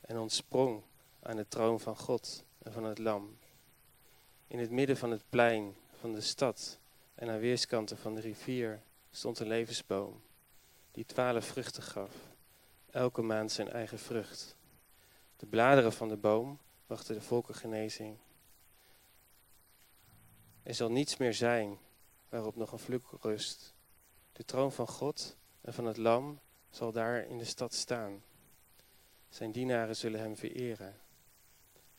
en 0.01 0.19
ontsprong 0.19 0.83
aan 1.23 1.37
de 1.37 1.49
troon 1.49 1.81
van 1.81 1.97
God 1.97 2.45
en 2.63 2.73
van 2.73 2.85
het 2.85 2.99
Lam. 2.99 3.39
In 4.47 4.59
het 4.59 4.71
midden 4.71 4.97
van 4.97 5.11
het 5.11 5.23
plein 5.29 5.77
van 6.01 6.13
de 6.13 6.21
stad 6.21 6.79
en 7.15 7.29
aan 7.29 7.39
weerskanten 7.39 7.99
van 7.99 8.15
de 8.15 8.21
rivier 8.21 8.83
stond 9.11 9.39
een 9.39 9.49
levensboom 9.49 10.23
die 10.91 11.05
twaalf 11.05 11.45
vruchten 11.45 11.83
gaf, 11.83 12.15
elke 12.91 13.23
maand 13.23 13.53
zijn 13.53 13.69
eigen 13.69 13.99
vrucht. 13.99 14.57
De 15.37 15.47
bladeren 15.47 15.93
van 15.93 16.09
de 16.09 16.17
boom 16.17 16.59
wachten 16.87 17.15
de 17.15 17.21
volkengenezing. 17.21 18.17
Er 20.63 20.75
zal 20.75 20.91
niets 20.91 21.17
meer 21.17 21.35
zijn 21.35 21.79
waarop 22.37 22.57
nog 22.57 22.73
een 22.73 22.79
vloek 22.79 23.19
rust. 23.21 23.75
De 24.33 24.45
troon 24.45 24.73
van 24.73 24.89
God 24.89 25.37
en 25.61 25.75
van 25.75 25.85
het 25.85 25.97
Lam 25.97 26.41
zal 26.71 26.93
daar 26.93 27.25
in 27.27 27.39
de 27.39 27.45
stad 27.45 27.75
staan. 27.75 28.23
Zijn 29.29 29.53
dienaren 29.53 29.97
zullen 29.97 30.21
hem 30.21 30.37
vereren 30.37 31.01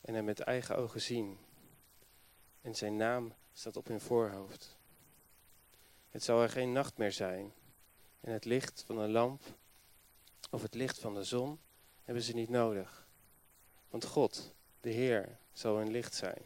en 0.02 0.14
hem 0.14 0.26
met 0.26 0.40
eigen 0.40 0.78
ogen 0.78 1.02
zien. 1.02 1.38
En 2.62 2.76
zijn 2.76 2.96
naam 2.96 3.34
staat 3.54 3.78
op 3.78 3.88
hun 3.88 4.00
voorhoofd. 4.00 4.78
Het 6.10 6.24
zal 6.24 6.42
er 6.42 6.50
geen 6.50 6.72
nacht 6.72 6.98
meer 6.98 7.12
zijn. 7.12 7.54
En 8.20 8.34
het 8.34 8.46
licht 8.46 8.84
van 8.86 8.98
een 8.98 9.12
lamp 9.12 9.42
of 10.50 10.62
het 10.62 10.74
licht 10.74 11.00
van 11.00 11.14
de 11.14 11.24
zon 11.24 11.60
hebben 12.04 12.24
ze 12.24 12.34
niet 12.34 12.50
nodig. 12.50 13.08
Want 13.90 14.06
God, 14.06 14.54
de 14.82 14.90
Heer, 14.90 15.38
zal 15.54 15.78
hun 15.78 15.92
licht 15.92 16.16
zijn. 16.16 16.42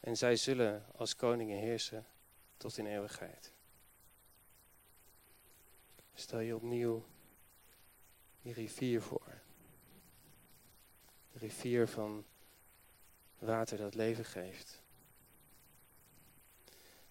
En 0.00 0.16
zij 0.16 0.36
zullen 0.36 0.84
als 0.96 1.16
koningen 1.16 1.58
heersen 1.58 2.06
tot 2.60 2.78
in 2.78 2.86
eeuwigheid. 2.86 3.52
Stel 6.14 6.38
je 6.38 6.54
opnieuw 6.54 7.04
die 8.42 8.52
rivier 8.52 9.02
voor. 9.02 9.40
De 11.32 11.38
rivier 11.38 11.88
van 11.88 12.24
water 13.38 13.78
dat 13.78 13.94
leven 13.94 14.24
geeft. 14.24 14.82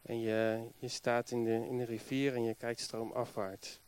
En 0.02 0.20
je, 0.20 0.70
je 0.78 0.88
staat 0.88 1.32
in 1.32 1.44
de, 1.44 1.68
in 1.68 1.78
de 1.78 1.86
rivier 1.86 2.36
en 2.36 2.44
je 2.44 2.56
kijkt 2.56 2.80
stroomafwaarts. 2.80 3.80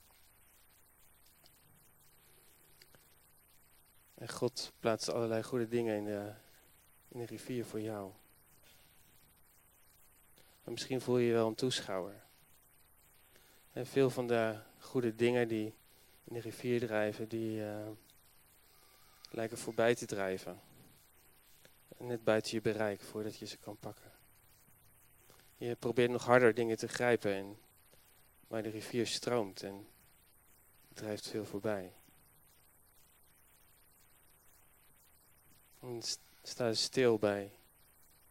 En 4.13 4.29
God 4.29 4.71
plaatst 4.79 5.09
allerlei 5.09 5.43
goede 5.43 5.67
dingen 5.67 5.95
in 5.95 6.05
de, 6.05 6.33
in 7.07 7.19
de 7.19 7.25
rivier 7.25 7.65
voor 7.65 7.81
jou. 7.81 8.11
Maar 10.63 10.73
misschien 10.73 11.01
voel 11.01 11.17
je 11.17 11.27
je 11.27 11.33
wel 11.33 11.47
een 11.47 11.55
toeschouwer. 11.55 12.23
En 13.71 13.85
veel 13.85 14.09
van 14.09 14.27
de 14.27 14.59
goede 14.79 15.15
dingen 15.15 15.47
die 15.47 15.73
in 16.23 16.33
de 16.33 16.39
rivier 16.39 16.79
drijven, 16.79 17.27
die 17.27 17.65
eh, 17.65 17.87
lijken 19.29 19.57
voorbij 19.57 19.95
te 19.95 20.05
drijven. 20.05 20.61
Net 21.97 22.23
buiten 22.23 22.51
je 22.51 22.61
bereik 22.61 23.01
voordat 23.01 23.37
je 23.37 23.45
ze 23.45 23.57
kan 23.57 23.77
pakken. 23.77 24.11
Je 25.57 25.75
probeert 25.75 26.11
nog 26.11 26.25
harder 26.25 26.53
dingen 26.53 26.77
te 26.77 26.87
grijpen, 26.87 27.33
en, 27.33 27.57
maar 28.47 28.63
de 28.63 28.69
rivier 28.69 29.07
stroomt 29.07 29.63
en 29.63 29.87
drijft 30.93 31.27
veel 31.27 31.45
voorbij. 31.45 31.93
En 35.79 36.01
sta 36.43 36.73
stil 36.73 37.17
bij 37.17 37.51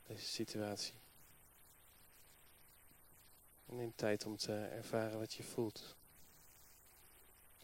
deze 0.06 0.26
situatie. 0.26 0.99
En 3.70 3.76
neem 3.76 3.92
tijd 3.94 4.26
om 4.26 4.36
te 4.36 4.52
ervaren 4.52 5.18
wat 5.18 5.32
je 5.32 5.42
voelt. 5.42 5.96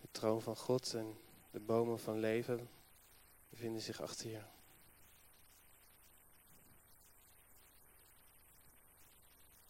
De 0.00 0.08
troon 0.10 0.42
van 0.42 0.56
God 0.56 0.94
en 0.94 1.18
de 1.50 1.60
bomen 1.60 1.98
van 1.98 2.18
leven 2.18 2.68
bevinden 3.48 3.82
zich 3.82 4.00
achter 4.00 4.30
je. 4.30 4.42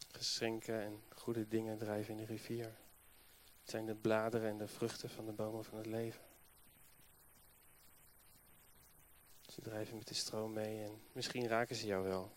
Geschenken 0.07 0.81
en 0.81 1.03
goede 1.09 1.47
dingen 1.47 1.77
drijven 1.77 2.13
in 2.13 2.19
de 2.19 2.25
rivier. 2.25 2.77
Het 3.61 3.69
zijn 3.69 3.85
de 3.85 3.95
bladeren 3.95 4.49
en 4.49 4.57
de 4.57 4.67
vruchten 4.67 5.09
van 5.09 5.25
de 5.25 5.33
bomen 5.33 5.63
van 5.63 5.77
het 5.77 5.87
leven. 5.87 6.21
Ze 9.41 9.61
drijven 9.61 9.97
met 9.97 10.07
de 10.07 10.13
stroom 10.13 10.53
mee 10.53 10.83
en 10.83 11.01
misschien 11.11 11.47
raken 11.47 11.75
ze 11.75 11.85
jou 11.85 12.03
wel. 12.03 12.35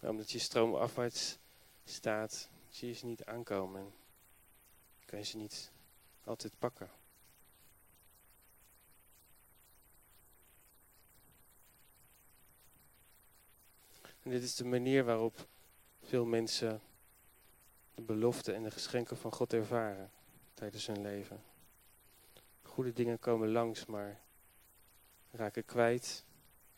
Omdat 0.00 0.30
je 0.30 0.38
stroom 0.38 0.74
afwaarts 0.74 1.38
staat, 1.84 2.48
zie 2.68 2.88
je 2.88 2.94
ze 2.94 3.06
niet 3.06 3.24
aankomen. 3.24 3.80
En 3.80 3.92
kan 5.04 5.18
je 5.18 5.24
ze 5.24 5.36
niet 5.36 5.72
altijd 6.24 6.52
pakken. 6.58 6.90
En 14.22 14.30
dit 14.30 14.42
is 14.42 14.54
de 14.54 14.64
manier 14.64 15.04
waarop 15.04 15.48
veel 16.02 16.24
mensen 16.24 16.80
de 17.94 18.02
beloften 18.02 18.54
en 18.54 18.62
de 18.62 18.70
geschenken 18.70 19.16
van 19.16 19.32
God 19.32 19.52
ervaren 19.52 20.10
tijdens 20.54 20.86
hun 20.86 21.02
leven. 21.02 21.42
Goede 22.62 22.92
dingen 22.92 23.18
komen 23.18 23.50
langs, 23.50 23.86
maar 23.86 24.20
raken 25.30 25.64
kwijt 25.64 26.24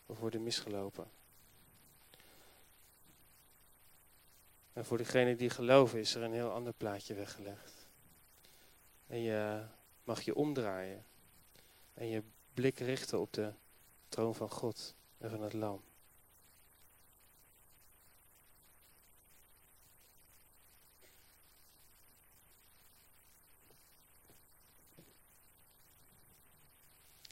of 0.05 0.19
worden 0.19 0.43
misgelopen. 0.43 1.11
En 4.73 4.85
voor 4.85 4.97
degenen 4.97 5.37
die 5.37 5.49
geloven 5.49 5.99
is 5.99 6.15
er 6.15 6.21
een 6.21 6.33
heel 6.33 6.51
ander 6.51 6.73
plaatje 6.73 7.13
weggelegd. 7.13 7.87
En 9.07 9.19
je 9.19 9.65
mag 10.03 10.21
je 10.21 10.35
omdraaien 10.35 11.05
en 11.93 12.07
je 12.07 12.23
blik 12.53 12.79
richten 12.79 13.19
op 13.19 13.33
de 13.33 13.53
troon 14.09 14.35
van 14.35 14.49
God 14.49 14.95
en 15.17 15.29
van 15.29 15.41
het 15.41 15.53
Lam. 15.53 15.81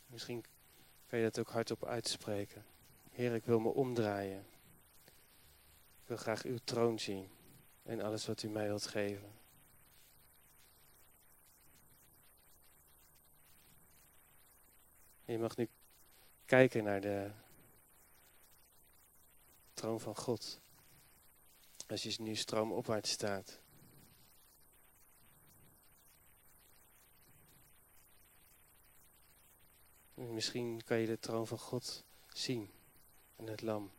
Misschien 0.05 0.43
kan 1.07 1.19
je 1.19 1.25
dat 1.25 1.39
ook 1.39 1.49
hardop 1.49 1.85
uitspreken. 1.85 2.65
Heer, 3.11 3.33
ik 3.33 3.45
wil 3.45 3.59
me 3.59 3.69
omdraaien. 3.69 4.45
Wil 6.11 6.19
graag 6.19 6.43
uw 6.43 6.57
troon 6.63 6.99
zien 6.99 7.29
en 7.83 8.01
alles 8.01 8.25
wat 8.25 8.43
u 8.43 8.49
mij 8.49 8.67
wilt 8.67 8.87
geven. 8.87 9.31
En 15.25 15.33
je 15.33 15.39
mag 15.39 15.57
nu 15.57 15.69
kijken 16.45 16.83
naar 16.83 17.01
de 17.01 17.31
troon 19.73 19.99
van 19.99 20.15
God. 20.15 20.59
Als 21.87 22.03
je 22.03 22.21
nu 22.21 22.35
stroomopwaarts 22.35 23.11
staat. 23.11 23.59
Misschien 30.13 30.83
kan 30.83 30.97
je 30.97 31.07
de 31.07 31.19
troon 31.19 31.47
van 31.47 31.59
God 31.59 32.03
zien 32.27 32.71
en 33.35 33.47
het 33.47 33.61
lam. 33.61 33.91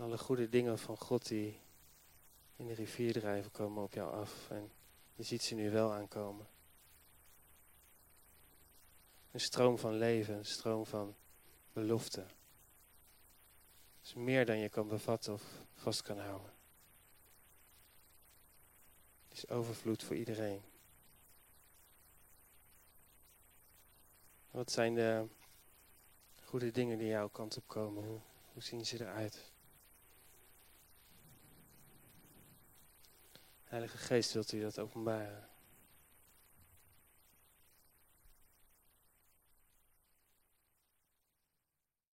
Alle 0.00 0.18
goede 0.18 0.48
dingen 0.48 0.78
van 0.78 0.96
God 0.96 1.28
die 1.28 1.60
in 2.56 2.66
de 2.66 2.74
rivier 2.74 3.12
drijven 3.12 3.50
komen 3.50 3.82
op 3.82 3.92
jou 3.92 4.14
af. 4.14 4.50
En 4.50 4.72
je 5.14 5.22
ziet 5.22 5.42
ze 5.42 5.54
nu 5.54 5.70
wel 5.70 5.92
aankomen. 5.92 6.46
Een 9.30 9.40
stroom 9.40 9.78
van 9.78 9.92
leven, 9.92 10.34
een 10.34 10.44
stroom 10.44 10.86
van 10.86 11.14
belofte. 11.72 12.20
Het 12.20 14.02
is 14.02 14.14
meer 14.14 14.46
dan 14.46 14.58
je 14.58 14.68
kan 14.68 14.88
bevatten 14.88 15.32
of 15.32 15.42
vast 15.74 16.02
kan 16.02 16.18
houden. 16.18 16.52
Het 19.28 19.38
is 19.38 19.48
overvloed 19.48 20.02
voor 20.02 20.16
iedereen. 20.16 20.62
Wat 24.50 24.70
zijn 24.70 24.94
de 24.94 25.26
goede 26.44 26.70
dingen 26.70 26.98
die 26.98 27.08
jouw 27.08 27.28
kant 27.28 27.56
op 27.56 27.68
komen? 27.68 28.04
Hoe, 28.04 28.20
hoe 28.52 28.62
zien 28.62 28.86
ze 28.86 29.00
eruit? 29.00 29.52
Heilige 33.74 33.98
Geest, 33.98 34.32
wilt 34.32 34.52
u 34.52 34.60
dat 34.60 34.78
openbaren? 34.78 35.48